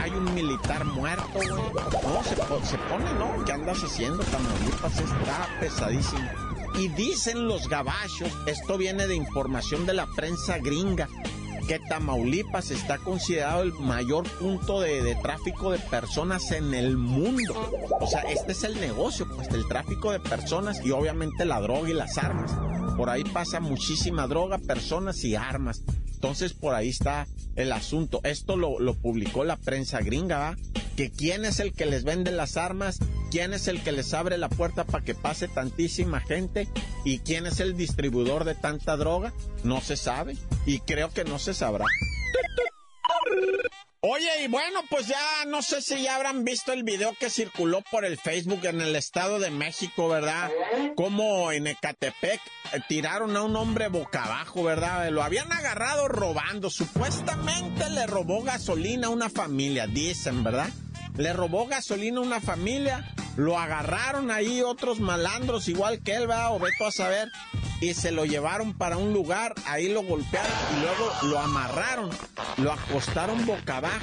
Hay 0.00 0.10
un 0.10 0.32
militar 0.34 0.84
muerto, 0.86 1.28
güey. 1.34 1.50
No, 1.50 2.24
se, 2.24 2.34
se 2.66 2.78
pone, 2.78 3.12
¿no? 3.18 3.44
¿Qué 3.44 3.52
andas 3.52 3.84
haciendo? 3.84 4.22
Tamaulipas 4.24 4.98
está 4.98 5.48
pesadísimo. 5.60 6.45
Y 6.78 6.88
dicen 6.88 7.48
los 7.48 7.68
gabachos, 7.68 8.30
esto 8.46 8.76
viene 8.76 9.06
de 9.06 9.14
información 9.14 9.86
de 9.86 9.94
la 9.94 10.06
prensa 10.06 10.58
gringa, 10.58 11.08
que 11.66 11.78
Tamaulipas 11.78 12.70
está 12.70 12.98
considerado 12.98 13.62
el 13.62 13.72
mayor 13.72 14.28
punto 14.38 14.80
de, 14.80 15.02
de, 15.02 15.14
tráfico 15.16 15.72
de 15.72 15.78
personas 15.78 16.52
en 16.52 16.74
el 16.74 16.96
mundo. 16.96 17.70
O 18.00 18.06
sea, 18.06 18.20
este 18.22 18.52
es 18.52 18.62
el 18.64 18.78
negocio, 18.80 19.26
pues, 19.34 19.48
del 19.48 19.66
tráfico 19.66 20.12
de 20.12 20.20
personas 20.20 20.80
y 20.84 20.90
obviamente 20.90 21.44
la 21.44 21.60
droga 21.60 21.88
y 21.88 21.94
las 21.94 22.18
armas. 22.18 22.52
Por 22.96 23.10
ahí 23.10 23.24
pasa 23.24 23.60
muchísima 23.60 24.26
droga, 24.26 24.58
personas 24.58 25.24
y 25.24 25.34
armas. 25.34 25.82
Entonces 26.14 26.54
por 26.54 26.74
ahí 26.74 26.88
está 26.88 27.26
el 27.56 27.72
asunto. 27.72 28.20
Esto 28.24 28.56
lo, 28.56 28.78
lo 28.80 28.94
publicó 28.94 29.44
la 29.44 29.56
prensa 29.56 30.00
gringa. 30.00 30.56
Que 30.96 31.10
quién 31.10 31.44
es 31.44 31.60
el 31.60 31.74
que 31.74 31.84
les 31.84 32.04
vende 32.04 32.32
las 32.32 32.56
armas, 32.56 32.98
quién 33.30 33.52
es 33.52 33.68
el 33.68 33.82
que 33.82 33.92
les 33.92 34.14
abre 34.14 34.38
la 34.38 34.48
puerta 34.48 34.84
para 34.84 35.04
que 35.04 35.14
pase 35.14 35.48
tantísima 35.48 36.20
gente 36.20 36.68
y 37.04 37.20
quién 37.20 37.46
es 37.46 37.60
el 37.60 37.76
distribuidor 37.76 38.44
de 38.44 38.54
tanta 38.54 38.96
droga, 38.96 39.32
no 39.64 39.80
se 39.80 39.96
sabe 39.96 40.36
y 40.64 40.80
creo 40.80 41.10
que 41.10 41.24
no 41.24 41.38
se 41.38 41.54
sabrá. 41.54 41.86
Oye, 44.08 44.44
y 44.44 44.48
bueno, 44.48 44.82
pues 44.88 45.08
ya 45.08 45.44
no 45.48 45.62
sé 45.62 45.82
si 45.82 46.02
ya 46.02 46.14
habrán 46.14 46.44
visto 46.44 46.72
el 46.72 46.84
video 46.84 47.14
que 47.18 47.28
circuló 47.28 47.82
por 47.90 48.04
el 48.04 48.16
Facebook 48.16 48.64
en 48.64 48.80
el 48.80 48.94
Estado 48.94 49.40
de 49.40 49.50
México, 49.50 50.08
¿verdad? 50.08 50.48
Como 50.94 51.50
en 51.50 51.66
Ecatepec 51.66 52.40
eh, 52.72 52.80
tiraron 52.88 53.36
a 53.36 53.42
un 53.42 53.56
hombre 53.56 53.88
boca 53.88 54.24
abajo, 54.24 54.62
¿verdad? 54.62 55.10
Lo 55.10 55.24
habían 55.24 55.50
agarrado 55.50 56.06
robando. 56.06 56.70
Supuestamente 56.70 57.90
le 57.90 58.06
robó 58.06 58.42
gasolina 58.42 59.08
a 59.08 59.10
una 59.10 59.28
familia, 59.28 59.88
dicen, 59.88 60.44
¿verdad? 60.44 60.68
Le 61.16 61.32
robó 61.32 61.66
gasolina 61.66 62.18
a 62.18 62.22
una 62.22 62.40
familia, 62.40 63.12
lo 63.36 63.58
agarraron 63.58 64.30
ahí 64.30 64.62
otros 64.62 65.00
malandros 65.00 65.68
igual 65.68 66.00
que 66.00 66.14
él, 66.14 66.26
¿verdad? 66.26 66.54
O 66.54 66.58
veto 66.58 66.86
a 66.86 66.92
saber 66.92 67.28
y 67.80 67.94
se 67.94 68.10
lo 68.10 68.24
llevaron 68.24 68.74
para 68.74 68.96
un 68.96 69.12
lugar, 69.12 69.54
ahí 69.66 69.88
lo 69.88 70.02
golpearon 70.02 70.50
y 70.76 70.80
luego 70.80 71.12
lo 71.24 71.38
amarraron, 71.38 72.10
lo 72.56 72.72
acostaron 72.72 73.44
boca 73.46 73.78
abajo 73.78 74.00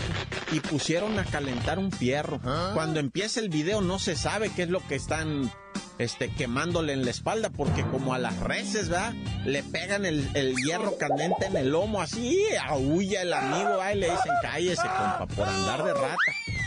y 0.51 0.59
pusieron 0.59 1.17
a 1.17 1.25
calentar 1.25 1.79
un 1.79 1.91
fierro. 1.91 2.39
¿Ah? 2.43 2.71
Cuando 2.73 2.99
empieza 2.99 3.39
el 3.39 3.49
video 3.49 3.81
no 3.81 3.99
se 3.99 4.15
sabe 4.15 4.51
qué 4.55 4.63
es 4.63 4.69
lo 4.69 4.85
que 4.87 4.95
están 4.95 5.51
este, 5.97 6.29
quemándole 6.29 6.93
en 6.93 7.05
la 7.05 7.11
espalda, 7.11 7.49
porque 7.49 7.83
como 7.83 8.13
a 8.13 8.19
las 8.19 8.37
reses, 8.39 8.89
¿verdad? 8.89 9.13
Le 9.45 9.63
pegan 9.63 10.05
el, 10.05 10.55
hierro 10.55 10.97
candente 10.97 11.45
en 11.47 11.57
el 11.57 11.69
lomo, 11.69 12.01
así, 12.01 12.43
aúlla 12.67 13.21
el 13.21 13.33
amigo, 13.33 13.77
¿va? 13.77 13.93
y 13.93 13.99
le 13.99 14.09
dicen, 14.09 14.33
cállese, 14.41 14.81
compa, 14.81 15.27
por 15.35 15.47
andar 15.47 15.83
de 15.83 15.93
rata. 15.93 16.17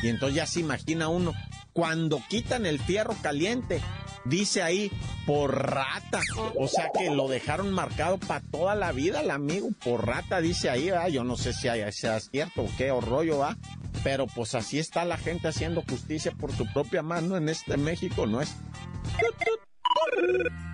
Y 0.02 0.08
entonces 0.08 0.36
ya 0.36 0.46
se 0.46 0.60
imagina 0.60 1.08
uno, 1.08 1.34
cuando 1.72 2.22
quitan 2.28 2.66
el 2.66 2.80
fierro 2.80 3.14
caliente, 3.22 3.80
dice 4.24 4.62
ahí, 4.62 4.90
por 5.26 5.70
rata. 5.70 6.20
O 6.58 6.68
sea 6.68 6.90
que 6.96 7.10
lo 7.10 7.28
dejaron 7.28 7.72
marcado 7.72 8.18
para 8.18 8.40
toda 8.40 8.74
la 8.74 8.92
vida 8.92 9.20
el 9.20 9.30
amigo, 9.30 9.68
por 9.82 10.06
rata, 10.06 10.40
dice 10.40 10.70
ahí, 10.70 10.90
¿verdad? 10.90 11.08
Yo 11.08 11.24
no 11.24 11.36
sé 11.36 11.52
si 11.52 11.68
sea 11.92 12.20
cierto 12.20 12.62
o 12.62 12.70
qué 12.76 12.90
o 12.90 13.00
rollo 13.00 13.38
va. 13.38 13.56
Pero 14.04 14.26
pues 14.26 14.54
así 14.54 14.78
está 14.78 15.04
la 15.04 15.16
gente 15.16 15.48
haciendo 15.48 15.82
justicia 15.82 16.32
por 16.32 16.52
su 16.52 16.70
propia 16.72 17.02
mano 17.02 17.36
en 17.36 17.48
este 17.48 17.76
México, 17.76 18.26
¿no 18.26 18.40
es? 18.40 18.54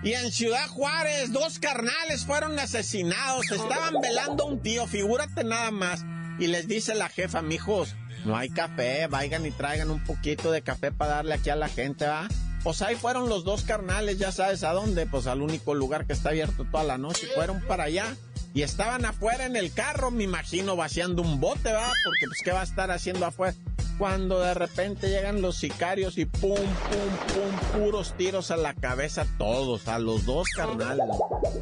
Y 0.03 0.13
en 0.13 0.31
Ciudad 0.31 0.67
Juárez, 0.67 1.31
dos 1.31 1.59
carnales 1.59 2.25
fueron 2.25 2.59
asesinados. 2.59 3.49
Estaban 3.51 3.95
velando 4.01 4.43
a 4.43 4.47
un 4.47 4.61
tío, 4.61 4.85
figúrate 4.85 5.43
nada 5.43 5.71
más. 5.71 6.03
Y 6.39 6.47
les 6.47 6.67
dice 6.67 6.93
la 6.93 7.09
jefa, 7.09 7.41
mijos, 7.41 7.95
no 8.25 8.37
hay 8.37 8.49
café, 8.49 9.07
vayan 9.07 9.45
y 9.45 9.51
traigan 9.51 9.91
un 9.91 10.03
poquito 10.03 10.51
de 10.51 10.61
café 10.61 10.91
para 10.91 11.15
darle 11.15 11.35
aquí 11.35 11.49
a 11.49 11.55
la 11.55 11.67
gente, 11.67 12.07
¿va? 12.07 12.27
Pues 12.63 12.81
ahí 12.81 12.95
fueron 12.95 13.27
los 13.27 13.43
dos 13.43 13.63
carnales, 13.63 14.17
ya 14.17 14.31
sabes 14.31 14.63
a 14.63 14.71
dónde, 14.71 15.05
pues 15.05 15.27
al 15.27 15.41
único 15.41 15.73
lugar 15.73 16.05
que 16.05 16.13
está 16.13 16.29
abierto 16.29 16.65
toda 16.65 16.83
la 16.83 16.97
noche, 16.97 17.27
fueron 17.35 17.61
para 17.61 17.85
allá. 17.85 18.15
Y 18.53 18.61
estaban 18.61 19.03
afuera 19.03 19.45
en 19.45 19.55
el 19.55 19.73
carro, 19.73 20.11
me 20.11 20.23
imagino, 20.23 20.75
vaciando 20.75 21.23
un 21.23 21.39
bote, 21.39 21.73
¿va? 21.73 21.91
Porque 22.05 22.27
pues, 22.27 22.39
¿qué 22.43 22.51
va 22.51 22.61
a 22.61 22.63
estar 22.63 22.91
haciendo 22.91 23.25
afuera? 23.25 23.55
Cuando 24.03 24.41
de 24.41 24.53
repente 24.53 25.07
llegan 25.07 25.41
los 25.41 25.55
sicarios 25.55 26.17
y 26.17 26.25
pum, 26.25 26.57
pum, 26.57 26.59
pum, 26.59 27.79
puros 27.79 28.17
tiros 28.17 28.51
a 28.51 28.57
la 28.57 28.73
cabeza 28.73 29.25
todos, 29.37 29.87
a 29.87 29.97
los 29.97 30.25
dos 30.25 30.49
carnales. 30.49 31.05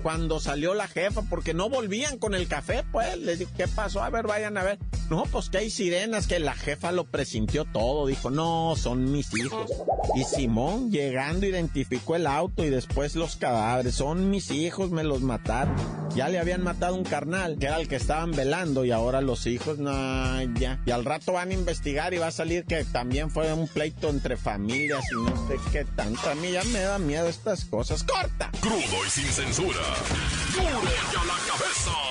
Cuando 0.02 0.40
salió 0.40 0.74
la 0.74 0.88
jefa, 0.88 1.22
porque 1.30 1.54
no 1.54 1.70
volvían 1.70 2.18
con 2.18 2.34
el 2.34 2.48
café, 2.48 2.84
pues 2.92 3.16
les 3.20 3.38
dijo, 3.38 3.52
¿qué 3.56 3.68
pasó? 3.68 4.02
A 4.02 4.10
ver, 4.10 4.26
vayan 4.26 4.58
a 4.58 4.64
ver. 4.64 4.80
No, 5.12 5.26
pues 5.26 5.50
que 5.50 5.60
hay 5.60 5.70
sirenas, 5.70 6.26
que 6.26 6.40
la 6.40 6.56
jefa 6.56 6.92
lo 6.92 7.04
presintió 7.04 7.66
todo. 7.66 8.08
Dijo, 8.08 8.32
no, 8.32 8.74
son 8.76 9.12
mis 9.12 9.38
hijos. 9.38 9.70
Y 10.16 10.24
Simón, 10.24 10.90
llegando, 10.90 11.46
identificó 11.46 12.16
el 12.16 12.26
auto 12.26 12.64
y 12.64 12.70
después 12.70 13.16
los 13.16 13.36
cadáveres. 13.36 13.94
Son 13.94 14.32
mis 14.32 14.50
hijos, 14.50 14.90
me 14.90 15.04
los 15.04 15.22
mataron. 15.22 15.76
Ya 16.16 16.30
le 16.30 16.40
habían 16.40 16.64
matado 16.64 16.96
un 16.96 17.04
carnal, 17.04 17.58
que 17.60 17.68
era 17.68 17.80
el 17.80 17.88
que 17.88 17.98
estaban 17.98 18.32
velando, 18.32 18.84
y 18.84 18.92
ahora 18.92 19.22
los 19.22 19.48
hijos, 19.48 19.78
no, 19.80 20.42
ya. 20.56 20.82
Y 20.86 20.92
al 20.92 21.06
rato 21.06 21.34
van 21.34 21.52
a 21.52 21.54
investigar 21.54 22.14
y 22.14 22.18
va 22.18 22.31
salir 22.32 22.66
que 22.66 22.84
también 22.86 23.30
fue 23.30 23.52
un 23.54 23.68
pleito 23.68 24.10
entre 24.10 24.38
familias 24.38 25.04
y 25.12 25.16
no 25.16 25.48
sé 25.48 25.56
qué 25.72 25.86
tanto. 25.86 26.30
A 26.30 26.36
mí 26.36 26.52
ya 26.52 26.64
me 26.66 26.80
da 26.80 27.00
miedo 27.00 27.28
estas 27.28 27.66
cosas. 27.66 28.04
¡Corta! 28.04 28.52
Crudo 28.60 29.06
y 29.06 29.10
sin 29.10 29.26
censura. 29.26 29.80
¡Duro 30.54 30.66
y 30.66 31.16
a 31.18 31.26
la 31.26 31.38
cabeza! 31.48 32.11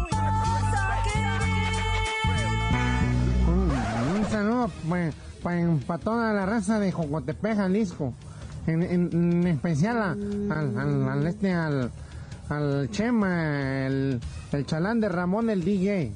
Saludo 4.31 4.71
para 4.89 5.11
pa, 5.87 5.97
toda 5.97 6.33
la 6.33 6.45
raza 6.45 6.79
de 6.79 6.91
Jocotepec, 6.91 7.57
Jalisco. 7.57 8.13
En, 8.67 8.83
en, 8.83 9.47
especial 9.47 9.97
al, 9.97 10.51
al, 10.77 11.09
al, 11.09 11.27
este, 11.27 11.51
al, 11.51 11.91
al 12.49 12.89
Chema, 12.91 13.87
el, 13.87 14.19
el 14.51 14.65
chalán 14.65 14.99
de 15.01 15.09
Ramón, 15.09 15.49
el 15.49 15.63
DJ. 15.63 16.13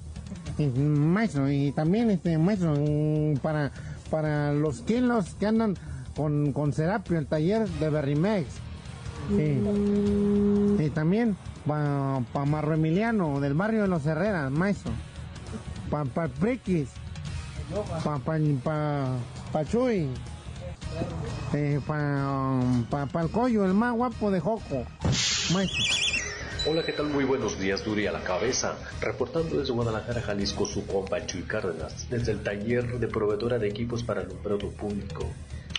maestro, 0.78 1.52
y 1.52 1.72
también 1.72 2.12
este 2.12 2.38
maestro, 2.38 2.76
mm, 2.78 3.38
para, 3.38 3.72
para 4.12 4.54
los 4.54 4.82
kilos 4.82 5.36
que 5.40 5.48
andan 5.48 5.76
con, 6.16 6.54
con 6.54 6.72
Serapio, 6.72 7.18
el 7.18 7.26
taller 7.26 7.68
de 7.68 7.90
Berrimex. 7.90 8.46
Y 9.28 10.90
también 10.92 11.36
para 11.66 12.22
pa 12.32 12.46
Marro 12.46 12.76
Emiliano, 12.76 13.40
del 13.40 13.56
barrio 13.56 13.82
de 13.82 13.88
los 13.88 14.06
Herreras, 14.06 14.52
maestro. 14.52 14.92
Para 15.90 16.06
pa 16.06 16.28
Priquis, 16.28 16.90
para 18.04 18.20
pa, 18.20 18.38
pa, 18.64 19.18
pa, 19.52 19.66
Chuy, 19.66 20.08
eh, 21.54 21.80
para 21.86 23.06
pa, 23.08 23.22
el 23.22 23.30
Coyo, 23.30 23.66
el 23.66 23.74
más 23.74 23.96
guapo 23.96 24.32
de 24.32 24.40
Joco. 24.40 24.86
Hola, 26.68 26.84
¿qué 26.84 26.94
tal? 26.94 27.08
Muy 27.08 27.26
buenos 27.26 27.60
días, 27.60 27.84
Duri 27.84 28.08
a 28.08 28.12
la 28.12 28.22
cabeza. 28.22 28.76
Reportando 29.02 29.60
desde 29.60 29.72
Guadalajara, 29.72 30.22
Jalisco, 30.22 30.66
su 30.66 30.86
compa 30.86 31.26
Chuy 31.26 31.44
Cárdenas, 31.44 32.08
desde 32.10 32.32
el 32.32 32.42
taller 32.42 33.00
de 33.00 33.08
proveedora 33.08 33.60
de 33.60 33.68
equipos 33.68 34.04
para 34.04 34.22
el 34.22 34.28
alumbrado 34.28 34.70
público. 34.72 35.28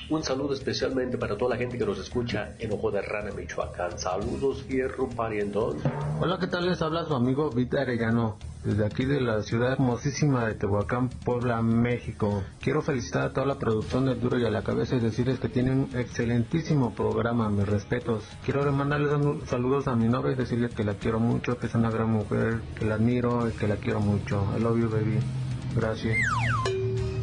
Un 0.08 0.22
saludo 0.22 0.54
especialmente 0.54 1.18
para 1.18 1.36
toda 1.36 1.50
la 1.50 1.56
gente 1.56 1.76
que 1.76 1.84
nos 1.84 1.98
escucha 1.98 2.54
en 2.60 2.72
Ojo 2.72 2.92
de 2.92 3.02
Rana, 3.02 3.32
Michoacán. 3.32 3.98
Saludos, 3.98 4.62
Fierro 4.62 5.08
Parientón. 5.08 5.78
Hola, 6.20 6.38
¿qué 6.38 6.46
tal? 6.46 6.66
Les 6.66 6.80
habla 6.80 7.04
su 7.06 7.14
amigo 7.14 7.50
Vita 7.50 7.80
Arellano, 7.80 8.36
desde 8.62 8.86
aquí 8.86 9.04
de 9.04 9.20
la 9.20 9.42
ciudad 9.42 9.72
hermosísima 9.72 10.46
de 10.46 10.54
Tehuacán, 10.54 11.08
Puebla, 11.08 11.60
México. 11.60 12.44
Quiero 12.60 12.82
felicitar 12.82 13.22
a 13.22 13.32
toda 13.32 13.46
la 13.46 13.58
producción 13.58 14.04
del 14.04 14.20
Duro 14.20 14.38
y 14.38 14.44
a 14.44 14.50
la 14.50 14.62
Cabeza 14.62 14.94
y 14.94 15.00
decirles 15.00 15.40
que 15.40 15.48
tienen 15.48 15.88
un 15.90 15.98
excelentísimo 15.98 16.94
programa, 16.94 17.50
mis 17.50 17.66
respetos. 17.66 18.22
Quiero 18.44 18.70
mandarles 18.70 19.10
saludos 19.48 19.88
a 19.88 19.96
mi 19.96 20.08
novia 20.08 20.32
y 20.32 20.36
decirles 20.36 20.72
que 20.72 20.84
la 20.84 20.94
quiero 20.94 21.18
mucho, 21.18 21.58
que 21.58 21.66
es 21.66 21.74
una 21.74 21.90
gran 21.90 22.12
mujer, 22.12 22.60
que 22.78 22.84
la 22.84 22.94
admiro 22.94 23.48
y 23.48 23.52
que 23.54 23.66
la 23.66 23.74
quiero 23.74 23.98
mucho. 23.98 24.46
I 24.56 24.62
love 24.62 24.78
you, 24.78 24.88
baby. 24.88 25.18
Gracias. 25.74 26.16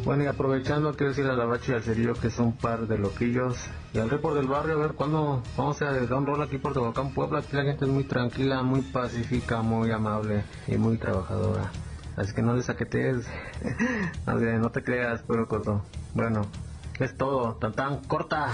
Bueno, 0.04 0.24
y 0.24 0.26
aprovechando, 0.26 0.92
quiero 0.94 1.12
decir 1.12 1.24
a 1.24 1.34
la 1.34 1.46
bacha 1.46 1.72
y 1.72 1.74
al 1.76 1.82
cerillo 1.82 2.12
que 2.12 2.28
son 2.28 2.46
un 2.46 2.56
par 2.58 2.86
de 2.86 2.98
loquillos. 2.98 3.56
Y 3.94 3.98
al 3.98 4.10
report 4.10 4.36
del 4.36 4.46
barrio, 4.46 4.74
a 4.74 4.78
ver 4.78 4.92
cuándo 4.92 5.42
vamos 5.56 5.80
a 5.80 5.86
dar 5.86 6.12
un 6.12 6.26
rol 6.26 6.42
aquí 6.42 6.58
por 6.58 6.74
Tehuacán, 6.74 7.14
Puebla. 7.14 7.38
Aquí 7.38 7.56
la 7.56 7.62
gente 7.62 7.86
es 7.86 7.90
muy 7.90 8.04
tranquila, 8.04 8.62
muy 8.62 8.82
pacífica, 8.82 9.62
muy 9.62 9.90
amable 9.92 10.44
y 10.66 10.76
muy 10.76 10.98
trabajadora. 10.98 11.72
Así 12.16 12.34
que 12.34 12.42
no 12.42 12.54
le 12.54 12.62
saquetes, 12.62 13.26
no 14.26 14.70
te 14.70 14.84
creas, 14.84 15.22
pero 15.26 15.48
corto. 15.48 15.82
Bueno, 16.12 16.42
es 17.00 17.16
todo, 17.16 17.54
tan 17.54 17.72
tan 17.72 18.04
corta. 18.04 18.48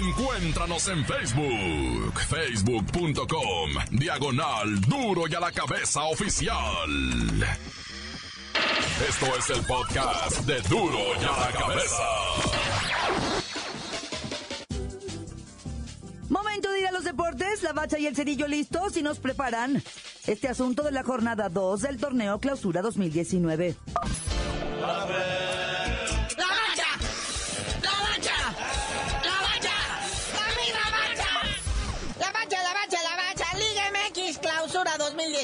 Encuéntranos 0.00 0.86
en 0.88 1.02
Facebook, 1.04 2.20
facebook.com, 2.28 3.70
diagonal 3.90 4.80
duro 4.82 5.22
y 5.28 5.34
a 5.34 5.40
la 5.40 5.50
cabeza 5.50 6.04
oficial. 6.04 6.54
Esto 9.00 9.26
es 9.36 9.50
el 9.50 9.66
podcast 9.66 10.38
de 10.46 10.60
Duro 10.68 10.98
y 11.20 11.24
a 11.24 11.40
la 11.40 11.52
Cabeza. 11.58 12.02
Momento 16.28 16.70
de 16.70 16.80
ir 16.80 16.86
a 16.86 16.92
los 16.92 17.02
deportes, 17.02 17.64
la 17.64 17.72
bacha 17.72 17.98
y 17.98 18.06
el 18.06 18.14
cerillo 18.14 18.46
listos 18.46 18.96
y 18.96 19.02
nos 19.02 19.18
preparan 19.18 19.82
este 20.28 20.46
asunto 20.46 20.84
de 20.84 20.92
la 20.92 21.02
jornada 21.02 21.48
2 21.48 21.82
del 21.82 21.96
torneo 21.98 22.38
Clausura 22.38 22.82
2019. 22.82 23.74
La 24.80 25.06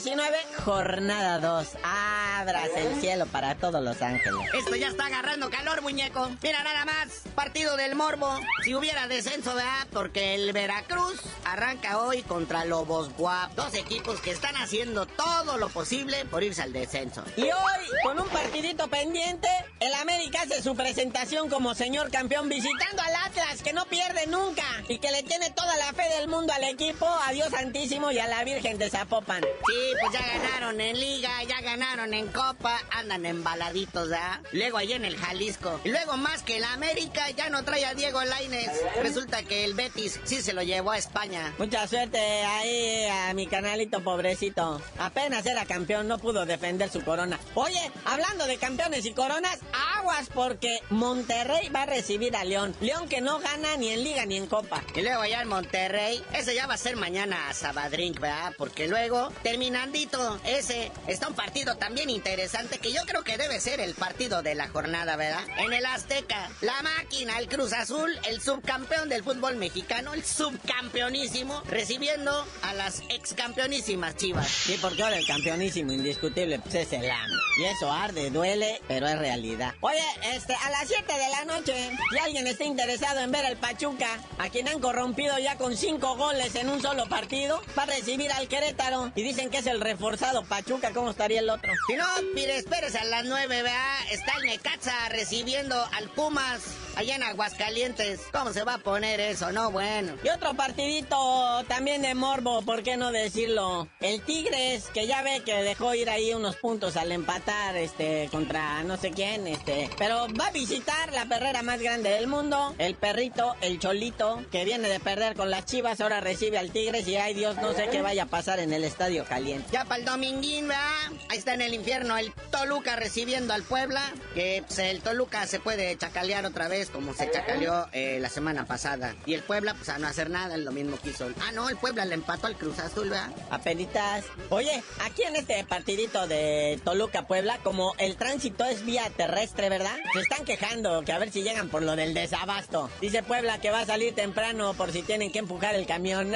2019, 0.01 0.39
jornada 0.65 1.39
2. 1.41 1.69
Abras 1.83 2.71
el 2.75 3.01
cielo 3.03 3.27
para 3.27 3.57
todos 3.57 3.83
los 3.85 4.01
ángeles. 4.01 4.41
Esto 4.55 4.75
ya 4.75 4.89
está 4.89 5.07
agarrando 5.07 5.51
calor, 5.51 5.83
muñeco. 5.83 6.31
Mira 6.43 6.63
nada 6.65 6.87
más, 6.87 7.25
partido 7.35 7.77
del 7.77 7.97
Morbo. 7.97 8.35
Si 8.65 8.75
hubiera 8.75 9.09
descenso, 9.09 9.55
¿verdad? 9.55 9.87
Porque 9.93 10.35
el 10.37 10.55
Veracruz 10.55 11.21
arranca 11.45 11.99
hoy 11.99 12.23
contra 12.23 12.65
Lobos 12.65 13.15
Guap. 13.17 13.53
Dos 13.57 13.75
equipos 13.75 14.23
que 14.23 14.31
están 14.31 14.57
haciendo 14.57 15.05
todo 15.05 15.59
lo 15.59 15.69
posible 15.69 16.25
por 16.25 16.43
irse 16.43 16.63
al 16.63 16.73
descenso. 16.73 17.23
Y 17.37 17.43
hoy, 17.43 17.85
con 18.03 18.19
un 18.19 18.29
partidito 18.29 18.89
pendiente, 18.89 19.49
el 19.81 19.93
América 19.95 20.41
hace 20.43 20.63
su 20.63 20.75
presentación 20.75 21.51
como 21.51 21.75
señor 21.75 22.11
campeón 22.11 22.49
visitando 22.49 23.03
al 23.03 23.15
Atlas, 23.27 23.63
que 23.63 23.75
no 23.75 23.85
pierde 23.85 24.27
nunca 24.29 24.65
y 24.89 24.99
que 24.99 25.11
le 25.11 25.23
tiene 25.25 25.51
toda 25.51 25.77
la 25.77 25.93
fe 25.93 26.09
del 26.17 26.29
mundo 26.29 26.55
al 26.55 26.65
equipo, 26.65 27.07
a 27.07 27.33
Dios 27.33 27.51
Santísimo 27.51 28.11
y 28.13 28.19
a 28.19 28.29
la 28.29 28.45
Virgen 28.45 28.79
de 28.79 28.89
Zapopan. 28.89 29.43
Sí, 29.43 29.90
pues 30.01 30.13
ya 30.13 30.21
ganaron 30.21 30.81
en 30.81 30.99
Liga, 30.99 31.31
ya 31.45 31.61
ganaron 31.61 32.15
en 32.15 32.29
Copa, 32.29 32.81
andan 32.91 33.27
embaladitos, 33.27 34.11
¿ah? 34.13 34.41
Luego 34.53 34.79
ahí 34.79 34.93
en 34.93 35.05
el 35.05 35.17
Jalisco. 35.17 35.81
Y 35.85 35.91
luego 35.91 36.17
más 36.17 36.43
que 36.43 36.59
el 36.59 36.65
América 36.65 37.31
ya 37.31 37.49
no 37.49 37.65
trae 37.65 37.85
a 37.87 37.95
Diego 37.95 38.23
Laines. 38.23 38.71
Resulta 39.03 39.43
que 39.43 39.65
el 39.65 39.75
Betis 39.75 40.21
sí 40.25 40.43
se 40.43 40.53
lo 40.53 40.63
llevó 40.63 40.93
a 40.93 40.99
España. 40.99 41.55
Mucha 41.59 41.87
suerte 41.89 42.19
ahí 42.19 43.07
a 43.07 43.33
mi 43.35 43.47
canalito 43.47 44.03
pobrecito. 44.03 44.81
Apenas 44.99 45.47
era 45.47 45.65
campeón, 45.65 46.09
no 46.09 46.19
pudo 46.19 46.47
defender 46.47 46.91
su 46.91 47.03
corona. 47.03 47.39
Oye, 47.55 47.91
hablando 48.05 48.47
de 48.47 48.59
campeones 48.59 49.07
y 49.07 49.13
coronas, 49.13 49.59
aguas 49.97 50.29
porque 50.33 50.81
Monterrey 50.91 51.69
va 51.69 51.83
a 51.83 51.87
recibir 51.87 52.37
a 52.37 52.45
León. 52.45 52.75
León 52.81 53.09
que 53.09 53.21
no 53.21 53.39
gana 53.39 53.77
ni 53.77 53.89
en 53.89 54.05
Liga 54.05 54.27
ni 54.27 54.37
en 54.37 54.47
Copa. 54.47 54.83
Y 54.95 55.03
luego 55.03 55.23
allá 55.23 55.43
en 55.43 55.49
Monterrey, 55.49 56.23
ese 56.33 56.55
ya 56.55 56.67
va 56.67 56.75
a 56.75 56.79
ser 56.79 56.97
mañana 56.97 57.49
a 57.49 57.55
Sabadrink, 57.55 58.21
¿verdad? 58.21 58.53
Porque 58.57 58.89
luego, 58.89 59.33
terminandito, 59.81 60.41
ese 60.45 60.93
está 61.07 61.29
un 61.29 61.35
partido 61.35 61.77
también 61.77 62.11
interesante 62.11 62.79
que 62.79 62.93
yo 62.93 63.01
creo 63.07 63.23
que 63.25 63.39
debe 63.39 63.61
ser 63.61 63.81
el 63.81 63.95
partido 63.95 64.43
de 64.43 64.55
la 64.55 64.69
jornada, 64.69 65.17
¿verdad? 65.17 65.43
En 65.59 65.73
el 65.73 65.87
Azteca, 65.87 66.51
la 66.61 66.83
máquina, 66.83 67.39
el 67.39 67.49
Cruz 67.49 67.73
Azul, 67.73 68.11
el 68.29 68.41
subcampeón 68.43 69.09
del 69.09 69.25
fútbol 69.25 69.57
mexicano, 69.57 70.13
el 70.13 70.25
subcampeonísimo, 70.25 71.63
recibiendo 71.67 72.47
a 72.63 72.75
las 72.75 73.03
excampeonísimas 73.09 74.17
Chivas. 74.17 74.49
Sí, 74.49 74.79
porque 74.81 75.03
ahora 75.03 75.17
el 75.17 75.27
campeonísimo 75.27 75.93
indiscutible 75.93 76.59
pues 76.59 76.75
es 76.75 76.93
el 76.93 77.11
AME. 77.11 77.35
Y 77.59 77.65
eso 77.65 77.91
arde, 77.91 78.31
duele, 78.31 78.81
pero 78.87 79.09
es 79.09 79.19
realidad. 79.19 79.75
Oye, 79.81 80.05
este, 80.35 80.55
a 80.55 80.71
las 80.71 80.89
7 80.89 81.13
de 81.13 81.29
la 81.29 81.45
noche, 81.47 81.91
si 82.11 82.19
alguien 82.19 82.47
está 82.47 82.65
interesado 82.65 83.21
en 83.21 83.31
ver 83.31 83.47
al 83.47 83.57
Pachuca, 83.57 84.19
a 84.39 84.49
quien 84.51 84.69
han 84.69 84.81
corrompido 84.81 85.39
ya 85.39 85.57
con 85.57 85.77
5 85.77 86.17
goles 86.17 86.55
en 86.55 86.69
un 86.69 86.83
solo 86.83 87.07
partido, 87.09 87.63
va 87.79 87.85
a 87.85 87.87
recibir 87.87 88.31
al 88.33 88.49
Querétaro. 88.49 89.13
Y 89.15 89.23
dicen 89.23 89.51
que 89.51 89.60
es 89.61 89.67
el 89.67 89.81
reforzado 89.83 90.43
Pachuca, 90.45 90.91
¿cómo 90.95 91.11
estaría 91.11 91.41
el 91.41 91.51
otro? 91.51 91.71
Si 91.87 91.95
no, 91.95 92.07
mire, 92.35 92.57
espérese 92.57 92.99
a 92.99 93.05
las 93.05 93.27
9, 93.27 93.63
vea, 93.63 93.97
está 94.11 94.33
el 94.39 94.47
Necaxa 94.47 95.11
recibiendo 95.11 95.77
al 95.93 96.09
Pumas 96.11 96.63
allá 97.01 97.17
en 97.17 97.23
Aguascalientes. 97.23 98.21
¿Cómo 98.31 98.53
se 98.53 98.63
va 98.63 98.75
a 98.75 98.79
poner 98.79 99.21
eso? 99.21 99.51
No, 99.53 99.71
bueno. 99.71 100.17
Y 100.23 100.29
otro 100.29 100.53
partidito 100.53 101.65
también 101.67 102.03
de 102.03 102.15
morbo, 102.15 102.61
¿por 102.61 102.83
qué 102.83 102.99
no 102.99 103.11
decirlo? 103.11 103.89
El 104.01 104.21
Tigres, 104.21 104.85
que 104.93 105.07
ya 105.07 105.23
ve 105.23 105.43
que 105.43 105.63
dejó 105.63 105.95
ir 105.95 106.11
ahí 106.11 106.35
unos 106.35 106.57
puntos 106.57 106.99
al 106.99 107.11
empatar, 107.11 107.75
este, 107.77 108.29
contra 108.31 108.83
no 108.85 108.99
sé 108.99 109.13
quién, 109.13 109.47
este, 109.47 109.89
pero 109.97 110.27
va 110.39 110.49
a 110.49 110.51
visitar 110.51 111.11
la 111.15 111.25
perrera 111.25 111.63
más 111.63 111.81
grande 111.81 112.11
del 112.11 112.27
mundo, 112.27 112.75
el 112.77 112.95
perrito, 112.95 113.57
el 113.63 113.79
cholito, 113.79 114.43
que 114.53 114.67
viene 114.67 114.89
de 114.89 115.01
perder 115.01 115.35
con 115.37 115.49
las 115.49 115.65
chivas, 115.65 116.03
ahora 116.03 116.21
recibe 116.21 116.59
al 116.59 116.71
Tigres 116.71 117.09
y 117.09 117.17
ay 117.17 117.33
Dios, 117.33 117.57
no 117.57 117.73
sé 117.73 117.89
qué 117.91 118.03
vaya 118.03 118.25
a 118.25 118.27
pasar 118.27 118.61
en 118.61 118.75
el 118.75 118.85
estadio 118.85 119.25
caliente. 119.25 119.69
Ya 119.73 119.87
para 119.87 120.01
el 120.01 120.05
dominguín, 120.05 120.69
¿verdad? 120.69 120.83
Ahí 121.31 121.39
está 121.39 121.55
en 121.55 121.63
el 121.63 121.73
infierno 121.73 122.19
el 122.19 122.31
Toluca 122.51 122.97
recibiendo 122.97 123.55
al 123.55 123.63
Puebla, 123.63 124.03
que 124.35 124.63
pues, 124.67 124.79
el 124.81 125.01
Toluca 125.01 125.47
se 125.47 125.61
puede 125.61 125.97
chacalear 125.97 126.45
otra 126.45 126.69
vez 126.69 126.90
como 126.91 127.15
se 127.15 127.31
chacaleó 127.31 127.89
eh, 127.93 128.19
la 128.21 128.29
semana 128.29 128.67
pasada. 128.67 129.15
Y 129.27 129.35
el 129.35 129.43
Puebla, 129.43 129.75
pues 129.75 129.89
a 129.89 129.99
no 129.99 130.07
hacer 130.07 130.31
nada, 130.31 130.55
es 130.55 130.61
lo 130.61 130.73
mismo 130.73 130.99
que 130.99 131.11
hizo. 131.11 131.29
Ah, 131.41 131.53
no, 131.53 131.69
el 131.69 131.77
Puebla 131.77 132.05
le 132.05 132.15
empató 132.15 132.47
al 132.47 132.57
Cruz 132.57 132.79
Azul, 132.79 133.11
¿verdad? 133.11 133.31
Apenitas. 133.51 134.25
Oye, 134.51 134.83
aquí 135.05 135.23
en 135.23 135.37
este 135.37 135.65
partidito 135.65 136.27
de 136.27 136.81
Toluca-Puebla, 136.85 137.59
como 137.63 137.95
el 137.99 138.17
tránsito 138.17 138.65
es 138.65 138.85
vía 138.85 139.11
terrestre, 139.17 139.69
¿verdad? 139.69 139.97
Se 140.13 140.21
están 140.21 140.45
quejando 140.45 141.03
que 141.03 141.13
a 141.13 141.19
ver 141.19 141.31
si 141.31 141.43
llegan 141.43 141.69
por 141.69 141.83
lo 141.83 141.97
del 141.97 142.15
desabasto. 142.15 142.91
Dice 143.01 143.23
Puebla 143.23 143.61
que 143.61 143.71
va 143.71 143.81
a 143.81 143.87
salir 143.87 144.15
temprano 144.15 144.75
por 144.75 144.93
si 144.93 145.03
tienen 145.03 145.33
que 145.33 145.39
empujar 145.39 145.75
el 145.75 145.87
camión. 145.87 146.33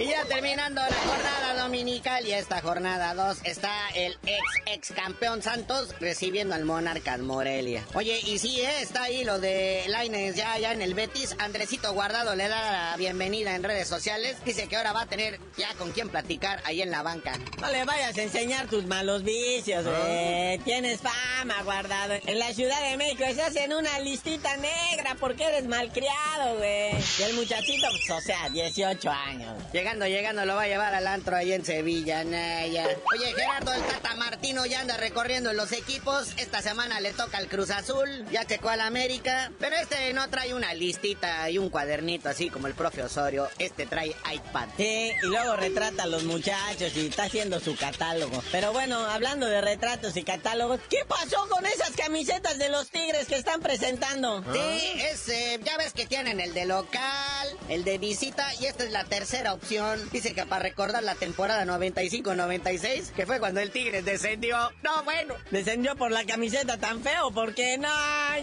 Y 0.00 0.06
ya 0.06 0.24
terminando 0.24 0.80
la 0.80 0.96
jornada 0.96 1.62
dominical 1.62 2.26
y 2.26 2.32
esta 2.32 2.60
jornada 2.60 3.14
2 3.14 3.38
está 3.44 3.88
el 3.94 4.18
ex 4.26 4.42
ex 4.66 4.92
campeón 4.92 5.42
Santos 5.42 5.94
recibiendo 6.00 6.54
al 6.54 6.64
Monarcas 6.64 7.20
Morelia. 7.20 7.84
Oye, 7.94 8.20
y 8.24 8.38
sí, 8.38 8.60
eh, 8.60 8.82
está 8.82 9.04
ahí 9.04 9.24
lo 9.24 9.38
de 9.38 9.53
Laines 9.88 10.36
ya, 10.36 10.58
ya 10.58 10.72
en 10.72 10.82
el 10.82 10.94
Betis. 10.94 11.34
Andresito 11.38 11.92
Guardado 11.92 12.34
le 12.34 12.48
da 12.48 12.72
la 12.72 12.96
bienvenida 12.96 13.54
en 13.54 13.62
redes 13.62 13.88
sociales. 13.88 14.36
Dice 14.44 14.68
que 14.68 14.76
ahora 14.76 14.92
va 14.92 15.02
a 15.02 15.06
tener 15.06 15.38
ya 15.56 15.72
con 15.74 15.92
quién 15.92 16.08
platicar 16.08 16.60
ahí 16.64 16.82
en 16.82 16.90
la 16.90 17.02
banca. 17.02 17.38
No 17.60 17.70
le 17.70 17.84
vayas 17.84 18.16
a 18.16 18.22
enseñar 18.22 18.68
tus 18.68 18.86
malos 18.86 19.22
vicios, 19.22 19.84
güey. 19.84 20.58
Tienes 20.58 21.00
fama, 21.00 21.62
Guardado. 21.62 22.14
En 22.26 22.38
la 22.38 22.52
Ciudad 22.52 22.80
de 22.90 22.96
México 22.96 23.24
se 23.34 23.42
hacen 23.42 23.72
una 23.72 23.98
listita 24.00 24.56
negra 24.56 25.16
porque 25.18 25.44
eres 25.44 25.66
malcriado, 25.66 26.56
güey. 26.56 26.92
Y 27.18 27.22
el 27.22 27.34
muchachito, 27.34 27.86
pues, 27.90 28.10
o 28.10 28.20
sea, 28.20 28.48
18 28.48 29.10
años. 29.10 29.54
Llegando, 29.72 30.06
llegando, 30.06 30.44
lo 30.44 30.56
va 30.56 30.62
a 30.62 30.68
llevar 30.68 30.94
al 30.94 31.06
antro 31.06 31.36
ahí 31.36 31.52
en 31.52 31.64
Sevilla, 31.64 32.24
Naya. 32.24 32.88
Oye, 33.12 33.32
Gerardo 33.34 33.72
el 33.72 33.82
Tata 33.82 34.14
Martino 34.16 34.66
ya 34.66 34.80
anda 34.80 34.96
recorriendo 34.96 35.52
los 35.52 35.72
equipos. 35.72 36.28
Esta 36.36 36.62
semana 36.62 37.00
le 37.00 37.12
toca 37.12 37.38
al 37.38 37.48
Cruz 37.48 37.70
Azul, 37.70 38.24
ya 38.30 38.44
checó 38.44 38.68
al 38.70 38.80
América. 38.80 39.43
Pero 39.58 39.76
este 39.76 40.12
no 40.12 40.28
trae 40.30 40.54
una 40.54 40.74
listita 40.74 41.48
y 41.50 41.58
un 41.58 41.70
cuadernito 41.70 42.28
así 42.28 42.50
como 42.50 42.66
el 42.66 42.74
profe 42.74 43.02
Osorio. 43.02 43.48
Este 43.58 43.86
trae 43.86 44.14
iPad. 44.32 44.68
Sí, 44.76 45.12
y 45.22 45.26
luego 45.26 45.56
retrata 45.56 46.04
a 46.04 46.06
los 46.06 46.24
muchachos 46.24 46.92
y 46.96 47.06
está 47.06 47.24
haciendo 47.24 47.60
su 47.60 47.76
catálogo. 47.76 48.42
Pero 48.52 48.72
bueno, 48.72 48.98
hablando 49.06 49.46
de 49.46 49.60
retratos 49.60 50.16
y 50.16 50.22
catálogos, 50.22 50.80
¿qué 50.88 51.04
pasó 51.06 51.48
con 51.48 51.64
esas 51.66 51.90
camisetas 51.92 52.58
de 52.58 52.68
los 52.68 52.90
Tigres 52.90 53.26
que 53.26 53.36
están 53.36 53.60
presentando? 53.60 54.44
Sí, 54.52 54.92
ese, 55.10 55.60
ya 55.64 55.76
ves 55.76 55.92
que 55.92 56.06
tienen 56.06 56.40
el 56.40 56.54
de 56.54 56.66
local, 56.66 57.48
el 57.68 57.84
de 57.84 57.98
visita 57.98 58.46
y 58.60 58.66
esta 58.66 58.84
es 58.84 58.90
la 58.90 59.04
tercera 59.04 59.54
opción. 59.54 60.00
Dice 60.12 60.34
que 60.34 60.46
para 60.46 60.62
recordar 60.62 61.02
la 61.02 61.14
temporada 61.14 61.64
95-96, 61.64 63.12
que 63.12 63.26
fue 63.26 63.38
cuando 63.38 63.60
el 63.60 63.70
Tigres 63.70 64.04
descendió. 64.04 64.56
No, 64.82 65.02
bueno. 65.04 65.34
¿Descendió 65.50 65.96
por 65.96 66.10
la 66.10 66.24
camiseta 66.24 66.78
tan 66.78 67.02
feo? 67.02 67.30
Porque 67.32 67.78
no, 67.78 67.88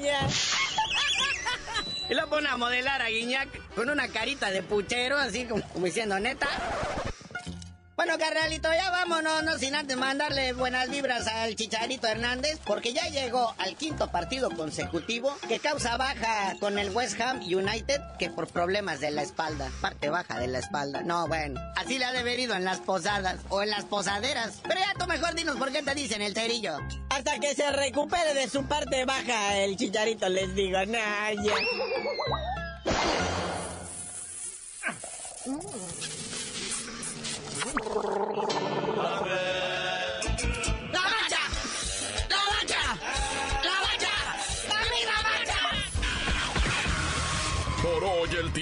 ya. 0.02 0.28
Y 2.12 2.14
lo 2.14 2.28
pone 2.28 2.50
a 2.50 2.58
modelar 2.58 3.02
a 3.02 3.08
Guiñac 3.08 3.48
con 3.74 3.90
una 3.90 4.10
carita 4.10 4.52
de 4.52 4.62
puchero, 4.62 5.18
así 5.18 5.46
como, 5.46 5.64
como 5.70 5.86
diciendo, 5.86 6.20
neta. 6.20 6.50
Bueno, 8.04 8.18
carnalito, 8.18 8.68
ya 8.74 8.90
vámonos, 8.90 9.44
no 9.44 9.60
sin 9.60 9.76
antes 9.76 9.96
mandarle 9.96 10.54
buenas 10.54 10.90
vibras 10.90 11.28
al 11.28 11.56
Chicharito 11.56 12.08
Hernández, 12.08 12.60
porque 12.66 12.94
ya 12.94 13.08
llegó 13.10 13.54
al 13.60 13.76
quinto 13.76 14.08
partido 14.10 14.50
consecutivo 14.50 15.38
que 15.48 15.60
causa 15.60 15.98
baja 15.98 16.56
con 16.60 16.80
el 16.80 16.90
West 16.90 17.22
Ham 17.22 17.42
United, 17.42 18.02
que 18.18 18.32
por 18.32 18.48
problemas 18.48 19.02
de 19.02 19.12
la 19.12 19.22
espalda, 19.22 19.70
parte 19.82 20.10
baja 20.10 20.40
de 20.40 20.48
la 20.48 20.58
espalda. 20.58 21.04
No, 21.04 21.28
bueno, 21.28 21.62
así 21.76 22.00
le 22.00 22.06
ha 22.06 22.12
de 22.12 22.22
haber 22.22 22.40
ido 22.40 22.56
en 22.56 22.66
las 22.66 22.80
posadas 22.80 23.40
o 23.50 23.62
en 23.62 23.70
las 23.70 23.86
posaderas. 23.86 24.62
Pero 24.64 24.80
ya 24.80 24.96
tú 24.98 25.06
mejor 25.06 25.36
dinos 25.36 25.58
por 25.58 25.72
qué 25.72 25.84
te 25.84 25.94
dicen 25.94 26.24
el 26.24 26.34
cerillo. 26.34 26.80
Hasta 27.12 27.38
que 27.38 27.54
se 27.54 27.72
recupere 27.72 28.34
de 28.34 28.50
su 28.50 28.66
parte 28.66 29.06
baja 29.06 29.58
el 29.58 29.78
Chicharito, 29.78 30.28
les 30.28 30.56
digo, 30.56 30.84
nah, 30.88 31.30